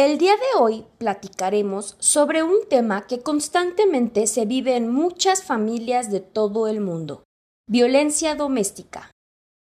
El 0.00 0.16
día 0.16 0.34
de 0.34 0.58
hoy 0.58 0.86
platicaremos 0.96 1.94
sobre 1.98 2.42
un 2.42 2.66
tema 2.70 3.06
que 3.06 3.22
constantemente 3.22 4.26
se 4.26 4.46
vive 4.46 4.74
en 4.74 4.88
muchas 4.88 5.44
familias 5.44 6.10
de 6.10 6.20
todo 6.20 6.68
el 6.68 6.80
mundo, 6.80 7.24
violencia 7.68 8.34
doméstica. 8.34 9.10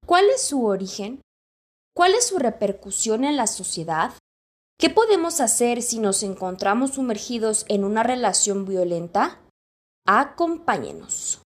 ¿Cuál 0.08 0.28
es 0.32 0.42
su 0.44 0.66
origen? 0.66 1.22
¿Cuál 1.96 2.16
es 2.16 2.30
su 2.30 2.40
repercusión 2.40 3.26
en 3.26 3.38
la 3.38 3.46
sociedad? 3.46 4.14
¿Qué 4.80 4.90
podemos 4.90 5.40
hacer 5.40 5.84
si 5.84 6.00
nos 6.00 6.24
encontramos 6.24 6.96
sumergidos 6.96 7.64
en 7.70 7.84
una 7.84 8.02
relación 8.02 8.66
violenta? 8.66 9.40
Acompáñenos. 10.08 11.44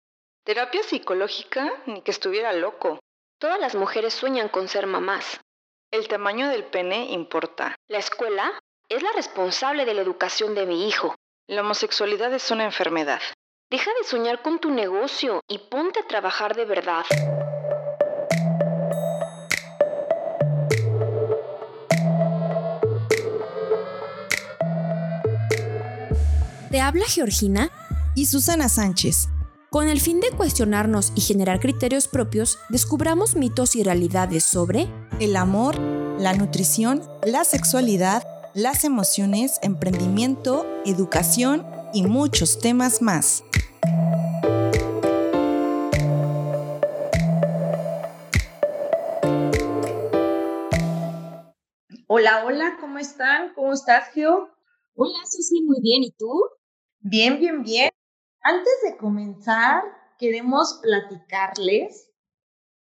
Terapia 0.45 0.83
psicológica, 0.83 1.71
ni 1.87 2.03
que 2.03 2.11
estuviera 2.11 2.53
loco. 2.53 2.99
Todas 3.39 3.59
las 3.59 3.73
mujeres 3.73 4.13
sueñan 4.13 4.47
con 4.47 4.67
ser 4.67 4.85
mamás. 4.85 5.41
El 5.91 6.07
tamaño 6.07 6.49
del 6.49 6.65
pene 6.65 7.11
importa. 7.11 7.75
La 7.87 7.97
escuela 7.97 8.53
es 8.89 9.01
la 9.01 9.11
responsable 9.15 9.85
de 9.85 9.93
la 9.93 10.01
educación 10.01 10.53
de 10.55 10.65
mi 10.65 10.87
hijo. 10.87 11.15
La 11.47 11.61
homosexualidad 11.61 12.33
es 12.33 12.51
una 12.51 12.65
enfermedad. 12.65 13.21
Deja 13.71 13.91
de 13.99 14.07
soñar 14.07 14.41
con 14.41 14.59
tu 14.59 14.69
negocio 14.69 15.41
y 15.47 15.57
ponte 15.57 15.99
a 15.99 16.07
trabajar 16.07 16.55
de 16.55 16.65
verdad. 16.65 17.03
Te 26.69 26.81
habla 26.81 27.05
Georgina 27.07 27.71
y 28.15 28.27
Susana 28.27 28.69
Sánchez. 28.69 29.29
Con 29.71 29.89
el 29.89 29.99
fin 29.99 30.21
de 30.21 30.29
cuestionarnos 30.31 31.11
y 31.15 31.21
generar 31.21 31.59
criterios 31.59 32.07
propios, 32.07 32.59
descubramos 32.69 33.35
mitos 33.35 33.75
y 33.75 33.83
realidades 33.83 34.45
sobre 34.45 34.87
el 35.19 35.35
amor, 35.35 35.79
la 36.19 36.33
nutrición, 36.33 37.01
la 37.25 37.43
sexualidad, 37.43 38.23
las 38.55 38.85
emociones, 38.85 39.59
emprendimiento, 39.63 40.65
educación 40.85 41.67
y 41.93 42.03
muchos 42.03 42.57
temas 42.59 43.01
más. 43.01 43.43
Hola, 52.07 52.45
hola, 52.45 52.77
¿cómo 52.79 52.97
están? 52.97 53.53
¿Cómo 53.55 53.73
estás, 53.73 54.13
Gio? 54.13 54.49
Hola, 54.95 55.19
Susi, 55.25 55.61
muy 55.63 55.81
bien. 55.81 56.03
¿Y 56.03 56.11
tú? 56.11 56.31
Bien, 56.99 57.37
bien, 57.41 57.61
bien. 57.61 57.89
Antes 58.39 58.73
de 58.85 58.95
comenzar, 58.95 59.83
queremos 60.17 60.79
platicarles 60.81 62.09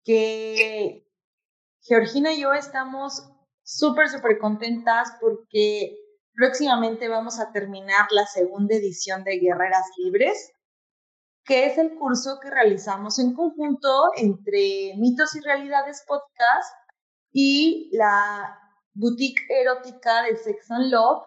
que 0.05 1.09
Georgina 1.81 2.35
y 2.35 2.43
yo 2.43 2.53
estamos 2.53 3.32
súper, 3.63 4.09
súper 4.09 4.39
contentas 4.39 5.13
porque 5.21 5.97
próximamente 6.35 7.09
vamos 7.09 7.39
a 7.41 7.53
terminar 7.53 8.07
la 8.11 8.27
segunda 8.27 8.75
edición 8.75 9.25
de 9.25 9.39
Guerreras 9.39 9.87
Libres, 9.99 10.53
que 11.45 11.67
es 11.67 11.79
el 11.79 11.95
curso 11.95 12.39
que 12.41 12.51
realizamos 12.51 13.19
en 13.19 13.35
conjunto 13.35 13.89
entre 14.17 14.95
Mitos 14.97 15.35
y 15.35 15.41
Realidades 15.41 16.05
Podcast 16.07 16.75
y 17.33 17.91
la 17.93 18.59
boutique 18.95 19.43
erótica 19.49 20.23
de 20.23 20.37
Sex 20.37 20.71
and 20.71 20.91
Love, 20.91 21.25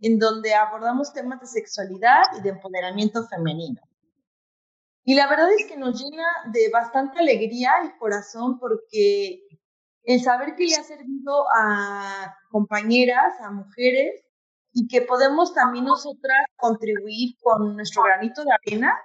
en 0.00 0.18
donde 0.18 0.54
abordamos 0.54 1.12
temas 1.12 1.40
de 1.40 1.46
sexualidad 1.46 2.22
y 2.38 2.42
de 2.42 2.50
empoderamiento 2.50 3.26
femenino. 3.28 3.80
Y 5.04 5.14
la 5.14 5.28
verdad 5.28 5.48
es 5.58 5.66
que 5.66 5.76
nos 5.76 6.00
llena 6.00 6.24
de 6.52 6.70
bastante 6.70 7.18
alegría 7.18 7.72
el 7.82 7.96
corazón 7.98 8.58
porque 8.58 9.42
el 10.04 10.20
saber 10.20 10.54
que 10.56 10.66
le 10.66 10.76
ha 10.76 10.82
servido 10.82 11.44
a 11.54 12.34
compañeras, 12.50 13.40
a 13.40 13.50
mujeres, 13.50 14.22
y 14.72 14.88
que 14.88 15.02
podemos 15.02 15.54
también 15.54 15.84
nosotras 15.84 16.46
contribuir 16.56 17.36
con 17.42 17.76
nuestro 17.76 18.02
granito 18.04 18.42
de 18.42 18.52
arena, 18.52 18.98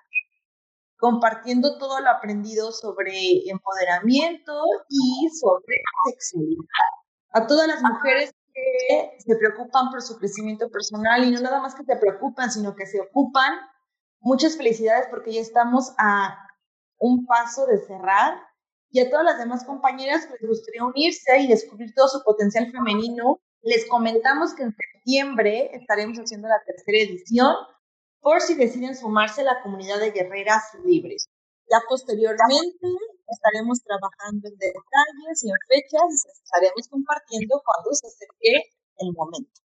compartiendo 0.98 1.78
todo 1.78 2.00
lo 2.00 2.10
aprendido 2.10 2.72
sobre 2.72 3.50
empoderamiento 3.50 4.54
y 4.90 5.30
sobre 5.40 5.82
sexualidad. 6.10 6.92
A 7.32 7.46
todas 7.46 7.68
las 7.68 7.84
mujeres 7.84 8.34
que 8.54 9.18
se 9.20 9.36
preocupan 9.36 9.90
por 9.92 10.02
su 10.02 10.18
crecimiento 10.18 10.70
personal 10.70 11.24
y 11.24 11.32
no 11.32 11.42
nada 11.42 11.62
más 11.62 11.76
que 11.76 11.84
se 11.84 11.98
preocupan, 11.98 12.52
sino 12.52 12.74
que 12.76 12.88
se 12.88 13.02
ocupan, 13.02 13.54
muchas 14.20 14.58
felicidades 14.58 15.08
porque 15.10 15.34
ya 15.34 15.42
estamos 15.42 15.94
a 15.98 16.36
un 16.98 17.26
paso 17.28 17.68
de 17.68 17.78
cerrar 17.86 18.47
y 18.90 19.00
a 19.00 19.10
todas 19.10 19.26
las 19.26 19.38
demás 19.38 19.66
compañeras 19.66 20.26
que 20.26 20.34
les 20.40 20.48
gustaría 20.48 20.86
unirse 20.86 21.40
y 21.40 21.48
descubrir 21.48 21.94
todo 21.94 22.08
su 22.08 22.24
potencial 22.24 22.72
femenino, 22.72 23.40
les 23.62 23.88
comentamos 23.88 24.54
que 24.54 24.64
en 24.64 24.74
septiembre 24.74 25.70
estaremos 25.74 26.18
haciendo 26.18 26.48
la 26.48 26.62
tercera 26.66 26.98
edición 26.98 27.56
por 28.22 28.42
si 28.42 28.56
deciden 28.56 28.96
sumarse 28.96 29.42
a 29.42 29.46
la 29.46 29.62
comunidad 29.62 30.00
de 30.00 30.12
guerreras 30.12 30.64
libres. 30.84 31.30
Ya 31.70 31.80
posteriormente 31.90 32.88
estaremos 33.28 33.84
trabajando 33.84 34.48
en 34.48 34.58
detalles 34.58 35.44
y 35.44 35.50
en 35.50 35.58
fechas 35.68 36.08
y 36.12 36.44
estaremos 36.44 36.88
compartiendo 36.90 37.62
cuando 37.64 37.94
se 37.94 38.08
acerque 38.08 38.72
el 39.00 39.14
momento. 39.14 39.62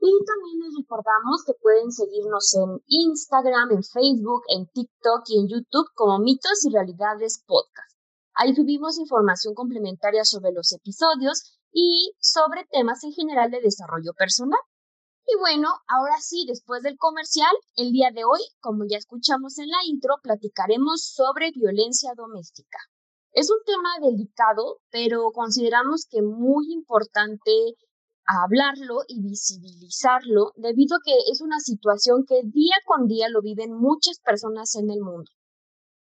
Y 0.00 0.10
también 0.24 0.58
les 0.60 0.74
recordamos 0.80 1.44
que 1.46 1.54
pueden 1.60 1.92
seguirnos 1.92 2.54
en 2.54 2.80
Instagram, 2.88 3.72
en 3.72 3.82
Facebook, 3.82 4.42
en 4.48 4.66
TikTok 4.68 5.22
y 5.28 5.40
en 5.40 5.48
YouTube 5.48 5.88
como 5.94 6.18
Mitos 6.18 6.64
y 6.64 6.72
Realidades 6.72 7.42
Podcast. 7.46 7.93
Ahí 8.34 8.54
subimos 8.54 8.98
información 8.98 9.54
complementaria 9.54 10.24
sobre 10.24 10.52
los 10.52 10.72
episodios 10.72 11.58
y 11.72 12.12
sobre 12.18 12.66
temas 12.70 13.04
en 13.04 13.12
general 13.12 13.50
de 13.50 13.60
desarrollo 13.60 14.12
personal. 14.12 14.60
Y 15.26 15.38
bueno, 15.38 15.68
ahora 15.88 16.16
sí, 16.20 16.44
después 16.46 16.82
del 16.82 16.98
comercial, 16.98 17.54
el 17.76 17.92
día 17.92 18.10
de 18.12 18.24
hoy, 18.24 18.40
como 18.60 18.84
ya 18.88 18.98
escuchamos 18.98 19.58
en 19.58 19.68
la 19.68 19.78
intro, 19.86 20.16
platicaremos 20.22 21.02
sobre 21.14 21.52
violencia 21.52 22.12
doméstica. 22.16 22.78
Es 23.32 23.50
un 23.50 23.58
tema 23.64 23.90
delicado, 24.00 24.80
pero 24.90 25.30
consideramos 25.32 26.06
que 26.10 26.20
muy 26.20 26.72
importante 26.72 27.52
hablarlo 28.26 29.00
y 29.06 29.22
visibilizarlo 29.22 30.52
debido 30.56 30.96
a 30.96 31.00
que 31.04 31.16
es 31.30 31.40
una 31.40 31.60
situación 31.60 32.24
que 32.26 32.42
día 32.44 32.76
con 32.84 33.06
día 33.06 33.28
lo 33.28 33.42
viven 33.42 33.72
muchas 33.72 34.18
personas 34.20 34.74
en 34.74 34.90
el 34.90 35.00
mundo. 35.00 35.30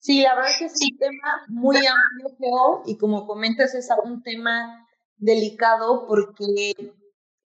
Sí, 0.03 0.21
la 0.21 0.35
verdad 0.35 0.51
es 0.51 0.57
que 0.57 0.65
es 0.65 0.91
un 0.91 0.97
tema 0.97 1.45
muy 1.47 1.77
amplio, 1.77 2.81
y 2.85 2.97
como 2.97 3.25
comentas, 3.25 3.73
es 3.73 3.87
un 4.03 4.21
tema 4.21 4.85
delicado 5.15 6.05
porque 6.07 6.73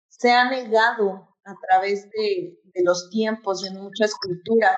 se 0.07 0.31
ha 0.31 0.49
negado 0.49 1.27
a 1.43 1.55
través 1.59 2.09
de, 2.11 2.57
de 2.63 2.83
los 2.85 3.09
tiempos 3.09 3.65
en 3.65 3.75
muchas 3.81 4.13
culturas. 4.15 4.77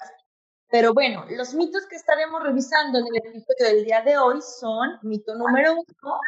Pero 0.71 0.95
bueno, 0.95 1.25
los 1.29 1.53
mitos 1.53 1.85
que 1.85 1.95
estaremos 1.95 2.41
revisando 2.41 2.97
en 2.97 3.05
el 3.05 3.17
episodio 3.17 3.75
del 3.75 3.85
día 3.85 4.01
de 4.01 4.17
hoy 4.17 4.39
son 4.41 4.97
mito 5.03 5.35
número 5.35 5.73
uno, 5.73 6.19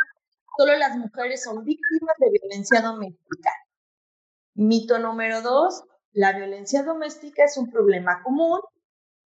solo 0.59 0.77
las 0.77 0.95
mujeres 0.95 1.43
son 1.43 1.65
víctimas 1.65 2.17
de 2.19 2.29
violencia 2.39 2.83
doméstica. 2.83 3.49
Mito 4.53 4.99
número 4.99 5.41
dos, 5.41 5.85
la 6.11 6.33
violencia 6.33 6.83
doméstica 6.83 7.45
es 7.45 7.57
un 7.57 7.71
problema 7.71 8.21
común 8.21 8.59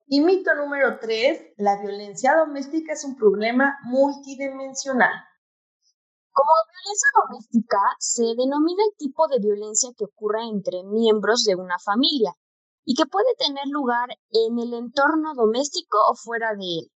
y 0.07 0.21
mito 0.21 0.53
número 0.53 0.99
tres, 0.99 1.53
la 1.57 1.81
violencia 1.81 2.35
doméstica 2.37 2.93
es 2.93 3.03
un 3.03 3.15
problema 3.15 3.77
multidimensional. 3.83 5.13
Como 6.31 6.51
violencia 6.69 7.09
doméstica 7.23 7.79
se 7.99 8.23
denomina 8.37 8.83
el 8.83 8.97
tipo 8.97 9.27
de 9.27 9.39
violencia 9.39 9.89
que 9.97 10.05
ocurre 10.05 10.43
entre 10.43 10.83
miembros 10.83 11.43
de 11.43 11.55
una 11.55 11.79
familia 11.79 12.33
y 12.83 12.93
que 12.93 13.05
puede 13.05 13.33
tener 13.37 13.65
lugar 13.67 14.09
en 14.29 14.59
el 14.59 14.73
entorno 14.73 15.33
doméstico 15.33 15.97
o 16.09 16.15
fuera 16.15 16.51
de 16.53 16.83
él. 16.83 16.91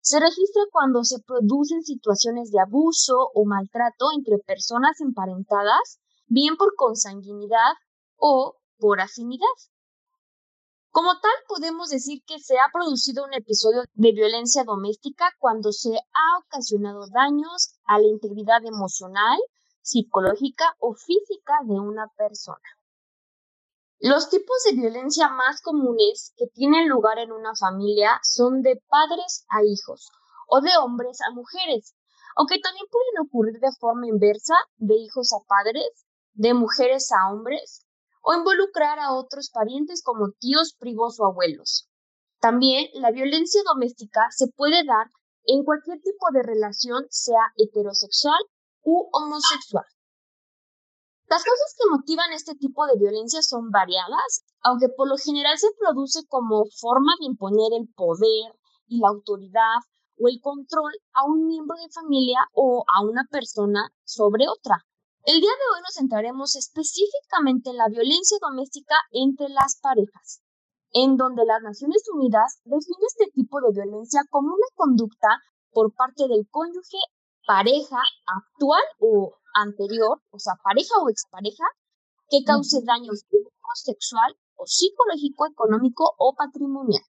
Se 0.00 0.20
registra 0.20 0.62
cuando 0.70 1.02
se 1.04 1.18
producen 1.20 1.82
situaciones 1.82 2.50
de 2.50 2.60
abuso 2.60 3.30
o 3.34 3.44
maltrato 3.44 4.06
entre 4.16 4.38
personas 4.38 5.00
emparentadas, 5.00 5.98
bien 6.26 6.56
por 6.56 6.74
consanguinidad 6.76 7.72
o 8.16 8.56
por 8.78 9.00
afinidad. 9.00 9.56
Como 10.94 11.18
tal, 11.18 11.32
podemos 11.48 11.90
decir 11.90 12.22
que 12.24 12.38
se 12.38 12.54
ha 12.54 12.70
producido 12.72 13.24
un 13.24 13.34
episodio 13.34 13.82
de 13.94 14.12
violencia 14.12 14.62
doméstica 14.62 15.28
cuando 15.40 15.72
se 15.72 15.90
ha 15.90 16.38
ocasionado 16.38 17.08
daños 17.12 17.74
a 17.84 17.98
la 17.98 18.06
integridad 18.06 18.64
emocional, 18.64 19.36
psicológica 19.82 20.76
o 20.78 20.94
física 20.94 21.54
de 21.64 21.80
una 21.80 22.06
persona. 22.16 22.62
Los 23.98 24.30
tipos 24.30 24.56
de 24.66 24.76
violencia 24.76 25.28
más 25.30 25.60
comunes 25.62 26.32
que 26.36 26.46
tienen 26.46 26.88
lugar 26.88 27.18
en 27.18 27.32
una 27.32 27.56
familia 27.56 28.20
son 28.22 28.62
de 28.62 28.80
padres 28.86 29.46
a 29.48 29.64
hijos 29.64 30.12
o 30.46 30.60
de 30.60 30.70
hombres 30.80 31.18
a 31.22 31.34
mujeres, 31.34 31.96
aunque 32.36 32.60
también 32.60 32.86
pueden 32.88 33.26
ocurrir 33.26 33.58
de 33.58 33.72
forma 33.80 34.06
inversa 34.06 34.54
de 34.76 34.94
hijos 34.94 35.32
a 35.32 35.42
padres, 35.48 36.06
de 36.34 36.54
mujeres 36.54 37.10
a 37.10 37.32
hombres 37.32 37.83
o 38.24 38.34
involucrar 38.34 38.98
a 38.98 39.12
otros 39.12 39.50
parientes 39.50 40.02
como 40.02 40.32
tíos, 40.40 40.74
primos 40.78 41.20
o 41.20 41.26
abuelos. 41.26 41.88
También 42.40 42.88
la 42.94 43.10
violencia 43.10 43.60
doméstica 43.66 44.28
se 44.30 44.48
puede 44.48 44.84
dar 44.84 45.10
en 45.44 45.62
cualquier 45.62 46.00
tipo 46.00 46.26
de 46.32 46.42
relación, 46.42 47.04
sea 47.10 47.52
heterosexual 47.56 48.40
u 48.82 49.08
homosexual. 49.12 49.84
Las 51.28 51.42
causas 51.42 51.74
que 51.76 51.90
motivan 51.90 52.32
este 52.32 52.54
tipo 52.54 52.86
de 52.86 52.98
violencia 52.98 53.42
son 53.42 53.70
variadas, 53.70 54.44
aunque 54.62 54.88
por 54.88 55.08
lo 55.08 55.16
general 55.16 55.58
se 55.58 55.68
produce 55.78 56.20
como 56.28 56.64
forma 56.80 57.12
de 57.20 57.26
imponer 57.26 57.72
el 57.78 57.88
poder 57.94 58.56
y 58.86 59.00
la 59.00 59.08
autoridad 59.08 59.80
o 60.18 60.28
el 60.28 60.40
control 60.40 60.92
a 61.12 61.24
un 61.24 61.46
miembro 61.46 61.76
de 61.76 61.92
familia 61.92 62.38
o 62.54 62.84
a 62.88 63.02
una 63.02 63.26
persona 63.30 63.90
sobre 64.04 64.48
otra. 64.48 64.84
El 65.26 65.40
día 65.40 65.56
de 65.56 65.66
hoy 65.72 65.80
nos 65.80 65.94
centraremos 65.96 66.54
específicamente 66.54 67.70
en 67.70 67.78
la 67.78 67.88
violencia 67.88 68.36
doméstica 68.42 68.94
entre 69.10 69.48
las 69.48 69.80
parejas, 69.80 70.44
en 70.92 71.16
donde 71.16 71.46
las 71.46 71.62
Naciones 71.62 72.04
Unidas 72.12 72.60
define 72.64 73.06
este 73.08 73.32
tipo 73.32 73.56
de 73.62 73.72
violencia 73.72 74.20
como 74.28 74.48
una 74.48 74.68
conducta 74.74 75.40
por 75.72 75.94
parte 75.94 76.28
del 76.28 76.46
cónyuge, 76.50 77.00
pareja 77.46 78.04
actual 78.28 78.84
o 79.00 79.32
anterior, 79.54 80.20
o 80.28 80.38
sea, 80.38 80.60
pareja 80.62 80.92
o 81.00 81.08
expareja, 81.08 81.64
que 82.28 82.44
cause 82.44 82.84
daño 82.84 83.12
físico, 83.12 83.70
sexual 83.80 84.36
o 84.56 84.66
psicológico, 84.66 85.46
económico 85.46 86.04
o 86.18 86.34
patrimonial. 86.36 87.02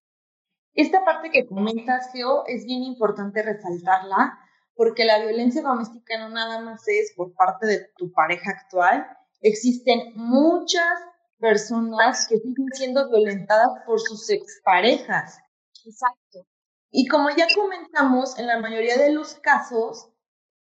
Esta 0.71 1.03
parte 1.03 1.31
que 1.31 1.45
comentas, 1.45 2.13
Geo, 2.13 2.45
es 2.47 2.63
bien 2.63 2.83
importante 2.83 3.43
resaltarla 3.43 4.39
porque 4.75 5.05
la 5.05 5.19
violencia 5.19 5.61
doméstica 5.61 6.17
no 6.19 6.29
nada 6.29 6.59
más 6.59 6.87
es 6.87 7.13
por 7.15 7.33
parte 7.33 7.65
de 7.67 7.89
tu 7.97 8.11
pareja 8.11 8.51
actual. 8.51 9.05
Existen 9.41 10.13
muchas 10.15 10.99
personas 11.39 12.27
que 12.27 12.37
siguen 12.37 12.67
siendo 12.73 13.09
violentadas 13.09 13.69
por 13.85 13.99
sus 13.99 14.29
exparejas. 14.29 15.39
Exacto. 15.85 16.47
Y 16.91 17.07
como 17.07 17.29
ya 17.29 17.47
comentamos, 17.53 18.37
en 18.39 18.47
la 18.47 18.59
mayoría 18.59 18.97
de 18.97 19.11
los 19.11 19.35
casos, 19.35 20.09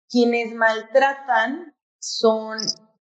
quienes 0.08 0.54
maltratan 0.54 1.74
son 1.98 2.58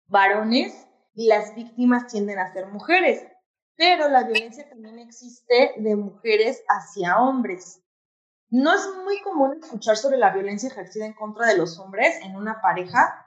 varones 0.07 0.88
y 1.13 1.27
las 1.27 1.56
víctimas 1.56 2.07
tienden 2.07 2.39
a 2.39 2.51
ser 2.53 2.67
mujeres 2.67 3.23
pero 3.79 4.09
la 4.09 4.23
violencia 4.23 4.67
también 4.67 5.00
existe 5.00 5.71
de 5.77 5.95
mujeres 5.95 6.61
hacia 6.67 7.17
hombres. 7.17 7.81
No 8.51 8.74
es 8.74 8.81
muy 9.04 9.22
común 9.22 9.60
escuchar 9.62 9.96
sobre 9.96 10.18
la 10.18 10.31
violencia 10.31 10.69
ejercida 10.69 11.06
en 11.06 11.13
contra 11.13 11.48
de 11.48 11.57
los 11.57 11.78
hombres 11.80 12.19
en 12.24 12.36
una 12.36 12.62
pareja, 12.62 13.25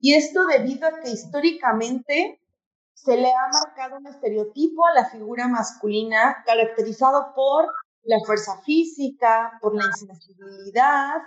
y 0.00 0.14
esto 0.14 0.46
debido 0.46 0.88
a 0.88 1.00
que 1.00 1.10
históricamente 1.10 2.40
se 2.92 3.16
le 3.16 3.32
ha 3.32 3.48
marcado 3.52 3.98
un 3.98 4.06
estereotipo 4.06 4.86
a 4.86 4.94
la 4.94 5.06
figura 5.06 5.46
masculina 5.46 6.42
caracterizado 6.44 7.32
por 7.34 7.66
la 8.02 8.18
fuerza 8.26 8.60
física, 8.62 9.58
por 9.60 9.74
la 9.74 9.84
insensibilidad, 9.86 11.22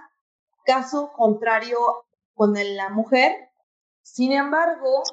caso 0.66 1.12
contrario 1.14 1.78
con 2.34 2.54
la 2.54 2.90
mujer. 2.90 3.50
Sin 4.02 4.32
embargo, 4.32 5.04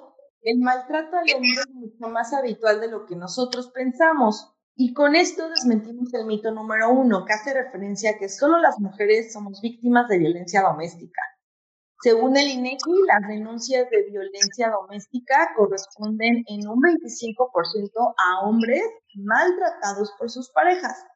el 0.42 0.58
maltrato 0.58 1.16
al 1.16 1.24
hombre 1.34 1.60
es 1.60 1.70
mucho 1.70 2.08
más 2.08 2.32
habitual 2.32 2.80
de 2.80 2.88
lo 2.88 3.06
que 3.06 3.16
nosotros 3.16 3.70
pensamos. 3.70 4.53
Y 4.76 4.92
con 4.92 5.14
esto 5.14 5.48
desmentimos 5.48 6.12
el 6.14 6.26
mito 6.26 6.50
número 6.50 6.90
uno, 6.90 7.24
que 7.24 7.32
hace 7.32 7.54
referencia 7.54 8.10
a 8.10 8.18
que 8.18 8.28
solo 8.28 8.58
las 8.58 8.80
mujeres 8.80 9.32
somos 9.32 9.60
víctimas 9.60 10.08
de 10.08 10.18
violencia 10.18 10.62
doméstica. 10.62 11.22
Según 12.02 12.36
el 12.36 12.48
INEGI, 12.48 12.92
las 13.06 13.28
denuncias 13.28 13.88
de 13.88 14.02
violencia 14.10 14.70
doméstica 14.70 15.52
corresponden 15.56 16.44
en 16.48 16.66
un 16.66 16.80
25% 16.82 18.14
a 18.18 18.40
hombres 18.40 18.82
maltratados 19.14 20.12
por 20.18 20.28
sus 20.28 20.50
parejas. 20.50 21.06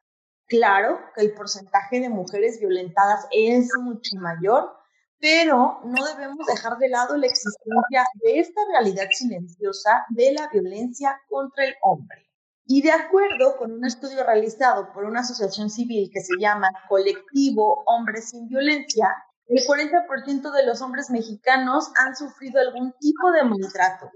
Claro 0.47 0.97
que 1.13 1.25
el 1.25 1.33
porcentaje 1.33 1.99
de 1.99 2.09
mujeres 2.09 2.61
violentadas 2.61 3.27
es 3.31 3.67
mucho 3.81 4.15
mayor, 4.15 4.71
pero 5.19 5.81
no 5.83 6.05
debemos 6.05 6.47
dejar 6.47 6.77
de 6.77 6.87
lado 6.87 7.17
la 7.17 7.27
existencia 7.27 8.05
de 8.23 8.39
esta 8.39 8.61
realidad 8.71 9.09
silenciosa 9.11 10.05
de 10.11 10.31
la 10.31 10.47
violencia 10.47 11.19
contra 11.27 11.65
el 11.65 11.75
hombre. 11.81 12.28
Y 12.71 12.83
de 12.83 12.91
acuerdo 12.91 13.57
con 13.57 13.71
un 13.71 13.83
estudio 13.83 14.23
realizado 14.23 14.93
por 14.93 15.03
una 15.03 15.21
asociación 15.21 15.71
civil 15.71 16.11
que 16.13 16.21
se 16.21 16.33
llama 16.39 16.69
Colectivo 16.87 17.81
Hombres 17.87 18.29
sin 18.29 18.47
Violencia, 18.47 19.07
el 19.47 19.65
40% 19.65 20.51
de 20.51 20.67
los 20.67 20.79
hombres 20.83 21.09
mexicanos 21.09 21.91
han 21.95 22.15
sufrido 22.15 22.61
algún 22.61 22.93
tipo 22.99 23.31
de 23.31 23.43
maltrato. 23.43 24.11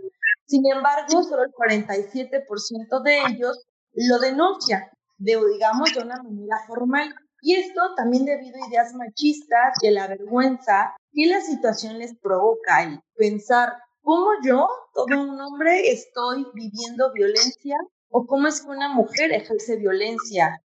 Sin 0.45 0.71
embargo, 0.71 1.23
solo 1.23 1.45
el 1.45 1.51
47% 1.51 3.01
de 3.01 3.21
ellos 3.27 3.65
lo 3.93 4.19
denuncia, 4.19 4.91
de, 5.17 5.35
digamos, 5.51 5.91
de 5.91 6.03
una 6.03 6.21
manera 6.21 6.57
formal. 6.67 7.11
Y 7.41 7.55
esto 7.55 7.95
también 7.95 8.25
debido 8.25 8.63
a 8.63 8.67
ideas 8.67 8.93
machistas 8.93 9.79
y 9.81 9.87
a 9.87 9.91
la 9.93 10.07
vergüenza 10.07 10.95
que 11.11 11.25
la 11.25 11.41
situación 11.41 11.97
les 11.97 12.15
provoca 12.19 12.83
y 12.83 12.99
pensar 13.15 13.73
cómo 14.03 14.29
yo, 14.43 14.67
todo 14.93 15.19
un 15.19 15.41
hombre, 15.41 15.91
estoy 15.91 16.45
viviendo 16.53 17.11
violencia 17.13 17.77
o 18.13 18.27
cómo 18.27 18.47
es 18.47 18.61
que 18.61 18.69
una 18.69 18.89
mujer 18.89 19.31
ejerce 19.31 19.75
violencia. 19.77 20.61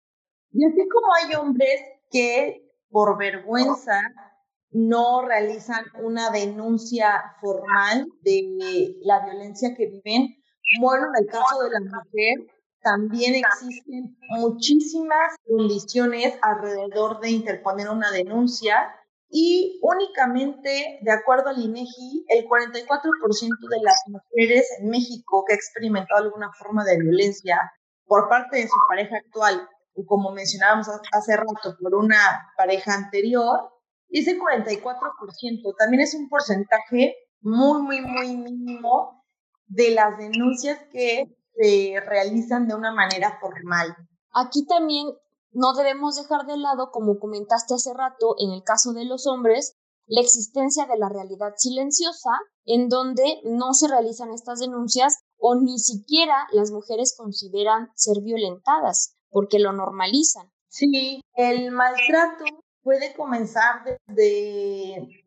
Y 0.51 0.65
así 0.65 0.89
como 0.89 1.07
hay 1.15 1.35
hombres 1.35 1.81
que 2.11 2.67
por 2.89 3.19
vergüenza 3.19 4.01
no 4.71 5.23
realizan 5.23 5.85
una 6.03 6.31
denuncia 6.31 7.37
formal 7.41 8.07
de 8.23 8.97
la 9.03 9.25
violencia 9.27 9.75
que 9.77 9.87
viven, 9.87 10.37
bueno, 10.81 11.07
en 11.09 11.25
el 11.25 11.31
caso 11.31 11.63
de 11.63 11.71
la 11.71 11.81
mujer, 11.81 12.55
también 12.83 13.35
existen 13.35 14.17
muchísimas 14.39 15.37
condiciones 15.47 16.39
alrededor 16.41 17.21
de 17.21 17.31
interponer 17.31 17.91
una 17.91 18.11
denuncia 18.11 18.95
y 19.37 19.81
únicamente, 19.83 21.01
de 21.03 21.11
acuerdo 21.11 21.49
al 21.49 21.59
INEGI, 21.59 22.25
el 22.29 22.45
44% 22.47 23.69
de 23.69 23.83
las 23.83 24.01
mujeres 24.07 24.69
en 24.79 24.91
México 24.91 25.45
que 25.45 25.55
ha 25.55 25.57
experimentado 25.57 26.23
alguna 26.23 26.53
forma 26.57 26.85
de 26.85 27.01
violencia 27.01 27.59
por 28.07 28.29
parte 28.29 28.59
de 28.59 28.69
su 28.69 28.77
pareja 28.89 29.17
actual 29.17 29.69
o 29.97 30.07
como 30.07 30.31
mencionábamos 30.31 30.87
hace 31.11 31.37
rato, 31.37 31.77
por 31.81 31.97
una 31.97 32.47
pareja 32.57 32.95
anterior, 32.95 33.73
ese 34.09 34.39
44% 34.39 35.75
también 35.79 36.03
es 36.03 36.15
un 36.15 36.29
porcentaje 36.29 37.17
muy, 37.41 37.83
muy, 37.83 38.03
muy 38.03 38.37
mínimo 38.37 39.25
de 39.67 39.91
las 39.91 40.17
denuncias 40.17 40.79
que 40.93 41.25
se 41.57 42.01
realizan 42.07 42.69
de 42.69 42.77
una 42.77 42.93
manera 42.93 43.37
formal. 43.41 43.97
Aquí 44.33 44.65
también 44.65 45.09
no 45.55 45.73
debemos 45.73 46.17
dejar 46.17 46.47
de 46.47 46.57
lado, 46.57 46.91
como 46.91 47.19
comentaste 47.19 47.75
hace 47.75 47.95
rato, 47.95 48.35
en 48.39 48.51
el 48.51 48.63
caso 48.65 48.93
de 48.93 49.05
los 49.05 49.27
hombres, 49.27 49.77
la 50.07 50.21
existencia 50.21 50.87
de 50.87 50.99
la 50.99 51.09
realidad 51.09 51.55
silenciosa, 51.57 52.31
en 52.67 52.89
donde 52.89 53.41
no 53.45 53.73
se 53.73 53.89
realizan 53.89 54.33
estas 54.33 54.59
denuncias 54.59 55.21
o 55.39 55.55
ni 55.55 55.79
siquiera 55.79 56.47
las 56.53 56.71
mujeres 56.71 57.15
consideran 57.17 57.91
ser 57.95 58.21
violentadas, 58.23 59.17
porque 59.31 59.59
lo 59.59 59.73
normalizan. 59.73 60.51
Sí, 60.69 61.23
el 61.35 61.71
maltrato 61.71 62.45
puede 62.83 63.15
comenzar 63.15 63.85
desde 64.07 65.25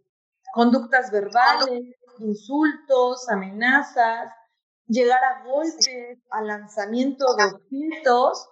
conductas 0.53 1.10
verbales, 1.10 1.96
insultos, 2.19 3.29
amenazas, 3.29 4.29
llegar 4.88 5.24
a 5.24 5.46
golpes, 5.46 6.19
a 6.31 6.41
lanzamiento 6.41 7.25
de 7.36 7.46
objetos 7.46 8.50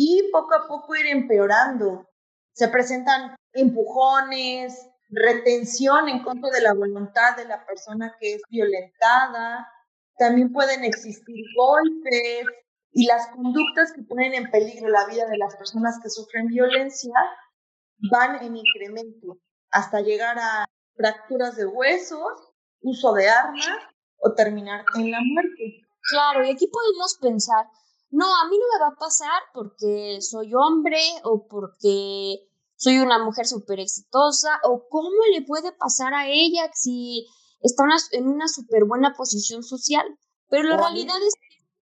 y 0.00 0.30
poco 0.30 0.54
a 0.54 0.68
poco 0.68 0.94
ir 0.94 1.06
empeorando. 1.06 2.08
Se 2.52 2.68
presentan 2.68 3.34
empujones, 3.52 4.88
retención 5.10 6.08
en 6.08 6.22
contra 6.22 6.50
de 6.50 6.60
la 6.60 6.72
voluntad 6.72 7.36
de 7.36 7.46
la 7.46 7.66
persona 7.66 8.14
que 8.20 8.34
es 8.34 8.42
violentada. 8.48 9.68
También 10.16 10.52
pueden 10.52 10.84
existir 10.84 11.44
golpes 11.56 12.46
y 12.92 13.06
las 13.06 13.26
conductas 13.28 13.92
que 13.92 14.02
ponen 14.02 14.34
en 14.34 14.50
peligro 14.52 14.88
la 14.88 15.04
vida 15.06 15.26
de 15.26 15.36
las 15.36 15.56
personas 15.56 15.98
que 16.00 16.10
sufren 16.10 16.46
violencia 16.46 17.14
van 18.12 18.36
en 18.36 18.56
incremento 18.56 19.38
hasta 19.72 20.00
llegar 20.00 20.38
a 20.38 20.64
fracturas 20.94 21.56
de 21.56 21.66
huesos, 21.66 22.52
uso 22.82 23.14
de 23.14 23.28
armas 23.28 23.66
o 24.18 24.32
terminar 24.34 24.84
en 24.94 25.10
la 25.10 25.18
muerte. 25.20 25.82
Claro, 26.08 26.44
y 26.44 26.50
aquí 26.52 26.68
podemos 26.68 27.18
pensar, 27.20 27.66
no, 28.10 28.24
a 28.24 28.48
mí 28.48 28.56
no 28.58 28.64
me 28.72 28.84
va 28.84 28.88
a 28.88 28.98
pasar 28.98 29.42
porque 29.52 30.18
soy 30.20 30.52
hombre 30.54 31.00
o 31.24 31.46
porque 31.46 32.48
soy 32.76 32.98
una 32.98 33.22
mujer 33.22 33.46
súper 33.46 33.80
exitosa 33.80 34.60
o 34.64 34.86
cómo 34.88 35.10
le 35.32 35.42
puede 35.42 35.72
pasar 35.72 36.14
a 36.14 36.28
ella 36.28 36.70
si 36.74 37.26
está 37.60 37.84
en 38.12 38.28
una 38.28 38.48
súper 38.48 38.84
buena 38.84 39.14
posición 39.16 39.62
social. 39.62 40.06
Pero 40.48 40.68
la 40.70 40.76
realidad 40.78 41.16
es, 41.20 41.34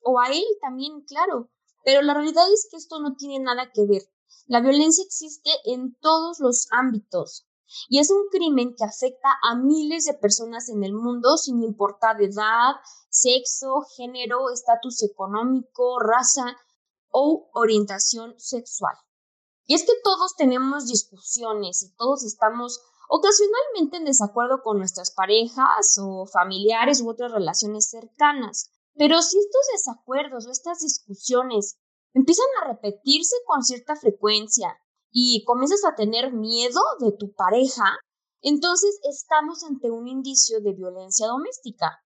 o 0.03 0.19
a 0.19 0.27
él 0.27 0.43
también, 0.61 1.01
claro, 1.07 1.49
pero 1.83 2.01
la 2.01 2.13
realidad 2.13 2.43
es 2.53 2.67
que 2.69 2.77
esto 2.77 2.99
no 2.99 3.15
tiene 3.15 3.43
nada 3.43 3.71
que 3.73 3.85
ver. 3.87 4.03
La 4.45 4.61
violencia 4.61 5.03
existe 5.03 5.49
en 5.65 5.95
todos 5.99 6.39
los 6.39 6.67
ámbitos, 6.71 7.47
y 7.89 7.99
es 7.99 8.09
un 8.11 8.27
crimen 8.29 8.75
que 8.75 8.83
afecta 8.83 9.29
a 9.43 9.55
miles 9.55 10.05
de 10.05 10.13
personas 10.13 10.69
en 10.69 10.83
el 10.83 10.93
mundo 10.93 11.37
sin 11.37 11.63
importar 11.63 12.21
edad, 12.21 12.75
sexo, 13.09 13.81
género, 13.95 14.49
estatus 14.51 15.03
económico, 15.03 15.99
raza 15.99 16.57
o 17.09 17.49
orientación 17.53 18.33
sexual. 18.37 18.95
Y 19.65 19.75
es 19.75 19.83
que 19.83 19.93
todos 20.03 20.35
tenemos 20.35 20.87
discusiones 20.87 21.83
y 21.83 21.95
todos 21.95 22.23
estamos 22.23 22.81
ocasionalmente 23.07 23.97
en 23.97 24.05
desacuerdo 24.05 24.61
con 24.63 24.77
nuestras 24.77 25.11
parejas 25.11 25.97
o 26.01 26.25
familiares 26.25 27.01
u 27.01 27.09
otras 27.09 27.31
relaciones 27.31 27.89
cercanas. 27.89 28.71
Pero 28.95 29.21
si 29.21 29.37
estos 29.39 29.61
desacuerdos 29.73 30.45
o 30.45 30.51
estas 30.51 30.79
discusiones 30.79 31.77
empiezan 32.13 32.45
a 32.61 32.67
repetirse 32.67 33.35
con 33.45 33.63
cierta 33.63 33.95
frecuencia 33.95 34.77
y 35.13 35.43
comienzas 35.45 35.85
a 35.85 35.95
tener 35.95 36.33
miedo 36.33 36.81
de 36.99 37.11
tu 37.11 37.33
pareja, 37.33 37.83
entonces 38.41 38.99
estamos 39.03 39.63
ante 39.63 39.91
un 39.91 40.07
indicio 40.07 40.59
de 40.59 40.73
violencia 40.73 41.27
doméstica. 41.27 41.99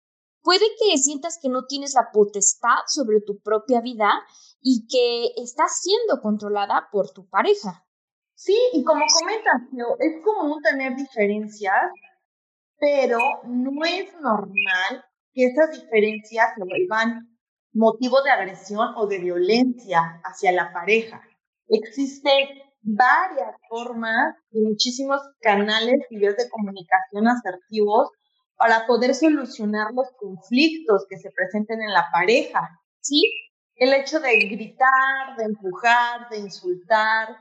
Puede 0.43 0.65
que 0.79 0.99
sientas 0.99 1.39
que 1.41 1.49
no 1.49 1.67
tienes 1.67 1.95
la 1.95 2.09
potestad 2.13 2.79
sobre 2.89 3.21
tu 3.21 3.41
propia 3.41 3.81
vida 3.81 4.11
y 4.61 4.87
que 4.89 5.43
estás 5.43 5.81
siendo 5.81 6.21
controlada 6.23 6.89
por 6.91 7.13
tu 7.13 7.29
pareja. 7.29 7.85
Sí, 8.35 8.57
y 8.73 8.83
como 8.83 9.05
comentas, 9.21 9.63
es 10.01 10.25
común 10.25 10.61
tener 10.63 10.97
diferencias, 10.97 11.93
pero 12.79 13.19
no 13.45 13.85
es 13.85 14.13
normal 14.21 15.05
que 15.33 15.45
esas 15.45 15.71
diferencias 15.71 16.53
se 16.57 16.65
vuelvan 16.65 17.39
motivo 17.73 18.23
de 18.23 18.31
agresión 18.31 18.95
o 18.97 19.07
de 19.07 19.19
violencia 19.19 20.21
hacia 20.25 20.53
la 20.53 20.73
pareja. 20.73 21.23
Existen 21.69 22.64
varias 22.85 23.57
formas 23.69 24.37
y 24.51 24.61
muchísimos 24.61 25.21
canales 25.41 26.01
y 26.11 26.19
vías 26.19 26.37
de 26.37 26.49
comunicación 26.51 27.27
asertivos 27.29 28.11
para 28.57 28.87
poder 28.87 29.15
solucionar 29.15 29.93
los 29.93 30.09
conflictos 30.19 31.07
que 31.09 31.19
se 31.19 31.31
presenten 31.31 31.83
en 31.83 31.93
la 31.93 32.07
pareja. 32.13 32.81
¿Sí? 33.01 33.23
El 33.75 33.93
hecho 33.93 34.21
de 34.21 34.39
gritar, 34.39 35.37
de 35.37 35.45
empujar, 35.45 36.29
de 36.31 36.39
insultar, 36.39 37.37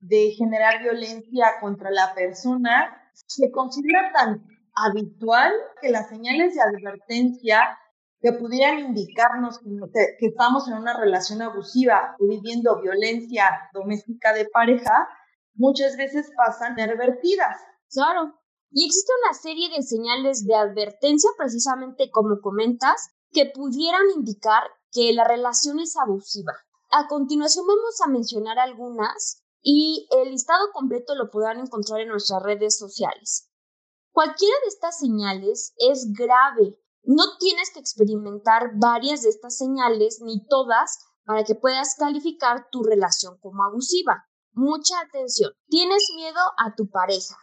de 0.00 0.32
generar 0.36 0.82
violencia 0.82 1.54
contra 1.60 1.90
la 1.90 2.14
persona, 2.14 3.10
se 3.14 3.50
considera 3.50 4.12
tan 4.12 4.46
habitual 4.74 5.52
que 5.80 5.90
las 5.90 6.08
señales 6.08 6.54
de 6.54 6.60
advertencia 6.60 7.78
que 8.20 8.32
pudieran 8.32 8.80
indicarnos 8.80 9.58
que, 9.58 10.16
que, 10.18 10.26
estamos 10.26 10.66
en 10.68 10.74
una 10.74 10.98
relación 10.98 11.40
abusiva 11.42 12.16
o 12.18 12.26
viviendo 12.26 12.80
violencia 12.80 13.48
doméstica 13.72 14.32
de 14.32 14.46
pareja, 14.46 15.08
muchas 15.54 15.96
veces 15.96 16.30
pasan 16.36 16.72
inadvertidas. 16.78 17.56
Claro. 17.90 18.34
Y 18.70 18.84
existe 18.84 19.12
una 19.24 19.34
serie 19.34 19.68
de 19.70 19.82
señales 19.82 20.46
de 20.46 20.54
advertencia, 20.54 21.30
precisamente 21.38 22.10
como 22.10 22.40
comentas, 22.40 23.08
que 23.30 23.46
pudieran 23.46 24.10
indicar 24.14 24.62
que 24.92 25.12
la 25.12 25.24
relación 25.24 25.78
es 25.80 25.96
abusiva. 25.96 26.52
A 26.90 27.06
continuación 27.06 27.66
vamos 27.66 28.00
a 28.04 28.08
mencionar 28.08 28.58
algunas 28.58 29.42
y 29.62 30.08
el 30.10 30.30
listado 30.30 30.70
completo 30.72 31.14
lo 31.14 31.30
podrán 31.30 31.60
encontrar 31.60 32.00
en 32.00 32.08
nuestras 32.08 32.42
redes 32.42 32.78
sociales. 32.78 33.50
Cualquiera 34.12 34.56
de 34.62 34.68
estas 34.68 34.98
señales 34.98 35.74
es 35.76 36.12
grave. 36.12 36.78
No 37.10 37.24
tienes 37.38 37.70
que 37.72 37.80
experimentar 37.80 38.72
varias 38.74 39.22
de 39.22 39.30
estas 39.30 39.56
señales 39.56 40.18
ni 40.20 40.46
todas 40.46 40.98
para 41.24 41.42
que 41.42 41.54
puedas 41.54 41.94
calificar 41.94 42.68
tu 42.70 42.82
relación 42.82 43.38
como 43.40 43.64
abusiva. 43.64 44.26
Mucha 44.52 45.00
atención. 45.00 45.52
Tienes 45.68 46.10
miedo 46.14 46.38
a 46.58 46.74
tu 46.76 46.90
pareja. 46.90 47.34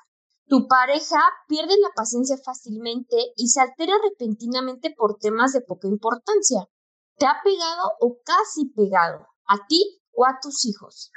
Tu 0.48 0.67
pareja 0.67 1.19
pierde 1.48 1.79
la 1.79 1.89
paciencia 1.95 2.38
fácilmente 2.45 3.17
y 3.36 3.48
se 3.48 3.60
altera 3.60 3.95
repentinamente 4.03 4.93
por 4.95 5.17
temas 5.17 5.53
de 5.53 5.62
poca 5.62 5.88
importancia. 5.88 6.69
Te 7.17 7.25
ha 7.25 7.41
pegado 7.43 7.91
o 8.01 8.19
casi 8.24 8.65
pegado 8.69 9.25
a 9.48 9.65
ti 9.67 10.00
o 10.13 10.27
a 10.27 10.38
tus 10.43 10.63
hijos. 10.65 11.10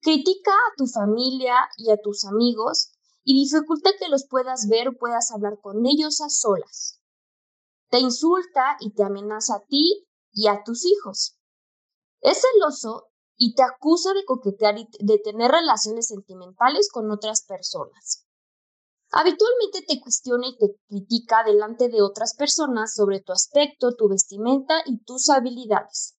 Critica 0.00 0.50
a 0.50 0.74
tu 0.76 0.88
familia 0.88 1.54
y 1.76 1.92
a 1.92 1.98
tus 2.02 2.24
amigos 2.24 2.90
y 3.22 3.38
dificulta 3.38 3.90
que 3.96 4.08
los 4.08 4.26
puedas 4.28 4.66
ver 4.68 4.88
o 4.88 4.98
puedas 4.98 5.30
hablar 5.30 5.60
con 5.62 5.86
ellos 5.86 6.20
a 6.20 6.28
solas. 6.28 6.99
Te 7.90 7.98
insulta 7.98 8.76
y 8.80 8.92
te 8.94 9.02
amenaza 9.02 9.56
a 9.56 9.64
ti 9.66 10.06
y 10.32 10.46
a 10.46 10.62
tus 10.64 10.86
hijos. 10.86 11.36
Es 12.20 12.40
celoso 12.40 13.08
y 13.36 13.54
te 13.54 13.62
acusa 13.62 14.12
de 14.14 14.24
coquetear 14.24 14.78
y 14.78 14.88
de 15.00 15.18
tener 15.18 15.50
relaciones 15.50 16.06
sentimentales 16.06 16.88
con 16.92 17.10
otras 17.10 17.42
personas. 17.42 18.26
Habitualmente 19.12 19.82
te 19.88 20.00
cuestiona 20.00 20.46
y 20.46 20.56
te 20.56 20.76
critica 20.88 21.42
delante 21.44 21.88
de 21.88 22.00
otras 22.00 22.34
personas 22.36 22.94
sobre 22.94 23.20
tu 23.20 23.32
aspecto, 23.32 23.96
tu 23.96 24.08
vestimenta 24.08 24.82
y 24.86 25.02
tus 25.02 25.28
habilidades. 25.28 26.16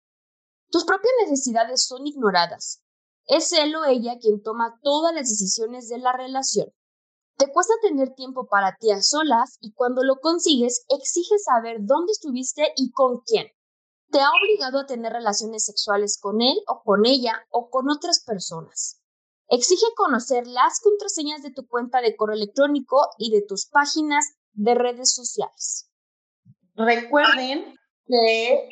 Tus 0.69 0.83
propias 0.83 1.13
necesidades 1.21 1.85
son 1.85 2.05
ignoradas. 2.05 2.81
Es 3.27 3.53
él 3.53 3.73
o 3.75 3.85
ella 3.85 4.17
quien 4.19 4.41
toma 4.41 4.77
todas 4.81 5.13
las 5.13 5.29
decisiones 5.29 5.87
de 5.87 5.99
la 5.99 6.11
relación. 6.11 6.67
Te 7.41 7.51
cuesta 7.51 7.73
tener 7.81 8.13
tiempo 8.13 8.45
para 8.45 8.77
ti 8.79 8.91
a 8.91 9.01
solas 9.01 9.57
y 9.61 9.73
cuando 9.73 10.03
lo 10.03 10.17
consigues 10.17 10.85
exiges 10.89 11.45
saber 11.45 11.77
dónde 11.79 12.11
estuviste 12.11 12.71
y 12.75 12.91
con 12.91 13.21
quién. 13.21 13.47
Te 14.11 14.19
ha 14.19 14.29
obligado 14.29 14.79
a 14.79 14.85
tener 14.85 15.11
relaciones 15.11 15.65
sexuales 15.65 16.19
con 16.21 16.39
él 16.43 16.55
o 16.67 16.83
con 16.83 17.07
ella 17.07 17.43
o 17.49 17.71
con 17.71 17.89
otras 17.89 18.23
personas. 18.23 19.01
Exige 19.47 19.87
conocer 19.95 20.45
las 20.45 20.79
contraseñas 20.81 21.41
de 21.41 21.51
tu 21.51 21.65
cuenta 21.67 21.99
de 22.01 22.15
correo 22.15 22.35
electrónico 22.35 23.07
y 23.17 23.31
de 23.31 23.41
tus 23.41 23.67
páginas 23.67 24.23
de 24.53 24.75
redes 24.75 25.11
sociales. 25.11 25.89
Recuerden 26.75 27.75
que 28.05 28.69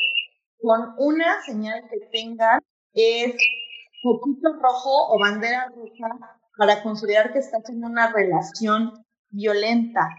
con 0.62 0.94
una 1.00 1.42
señal 1.42 1.90
que 1.90 2.06
tengan 2.12 2.60
es 2.94 3.34
poquito 4.04 4.54
rojo 4.62 5.08
o 5.12 5.20
bandera 5.20 5.74
roja 5.76 6.38
para 6.60 6.84
considerar 6.84 7.32
que 7.32 7.39
estás 7.39 7.70
en 7.70 7.86
una 7.86 8.12
relación 8.12 8.92
violenta. 9.30 10.10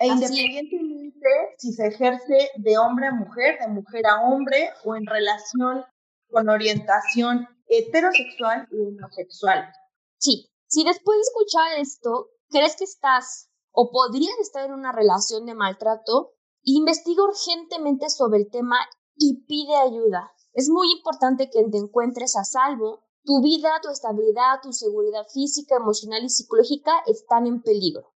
E 0.00 0.08
independientemente 0.08 1.28
si 1.56 1.72
se 1.72 1.86
ejerce 1.86 2.50
de 2.56 2.78
hombre 2.78 3.06
a 3.06 3.12
mujer, 3.12 3.60
de 3.60 3.68
mujer 3.68 4.04
a 4.06 4.22
hombre 4.22 4.70
o 4.84 4.96
en 4.96 5.06
relación 5.06 5.84
con 6.30 6.48
orientación 6.48 7.46
heterosexual 7.68 8.66
o 8.72 8.88
homosexual. 8.88 9.72
Sí, 10.18 10.50
si 10.66 10.82
después 10.82 11.16
de 11.16 11.22
escuchar 11.22 11.78
esto 11.78 12.30
crees 12.50 12.74
que 12.74 12.84
estás 12.84 13.48
o 13.70 13.92
podrías 13.92 14.36
estar 14.40 14.66
en 14.66 14.72
una 14.72 14.90
relación 14.90 15.46
de 15.46 15.54
maltrato, 15.54 16.32
investiga 16.62 17.22
urgentemente 17.22 18.10
sobre 18.10 18.40
el 18.40 18.50
tema 18.50 18.78
y 19.14 19.44
pide 19.46 19.76
ayuda. 19.76 20.32
Es 20.54 20.68
muy 20.68 20.90
importante 20.90 21.48
que 21.50 21.62
te 21.70 21.78
encuentres 21.78 22.36
a 22.36 22.42
salvo. 22.42 23.04
Tu 23.24 23.42
vida, 23.42 23.70
tu 23.82 23.90
estabilidad, 23.90 24.60
tu 24.62 24.72
seguridad 24.72 25.26
física, 25.32 25.76
emocional 25.76 26.24
y 26.24 26.30
psicológica 26.30 26.92
están 27.06 27.46
en 27.46 27.62
peligro. 27.62 28.14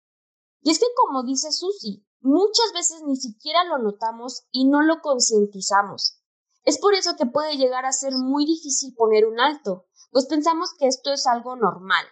Y 0.62 0.70
es 0.70 0.78
que, 0.78 0.86
como 0.96 1.22
dice 1.22 1.50
Susi, 1.52 2.06
muchas 2.20 2.72
veces 2.74 3.02
ni 3.06 3.16
siquiera 3.16 3.64
lo 3.64 3.78
notamos 3.78 4.46
y 4.50 4.68
no 4.68 4.82
lo 4.82 5.00
concientizamos. 5.00 6.20
Es 6.64 6.78
por 6.78 6.94
eso 6.94 7.16
que 7.16 7.26
puede 7.26 7.56
llegar 7.56 7.86
a 7.86 7.92
ser 7.92 8.12
muy 8.12 8.44
difícil 8.44 8.94
poner 8.94 9.26
un 9.26 9.40
alto, 9.40 9.86
pues 10.10 10.26
pensamos 10.26 10.70
que 10.78 10.86
esto 10.86 11.12
es 11.12 11.26
algo 11.26 11.56
normal. 11.56 12.04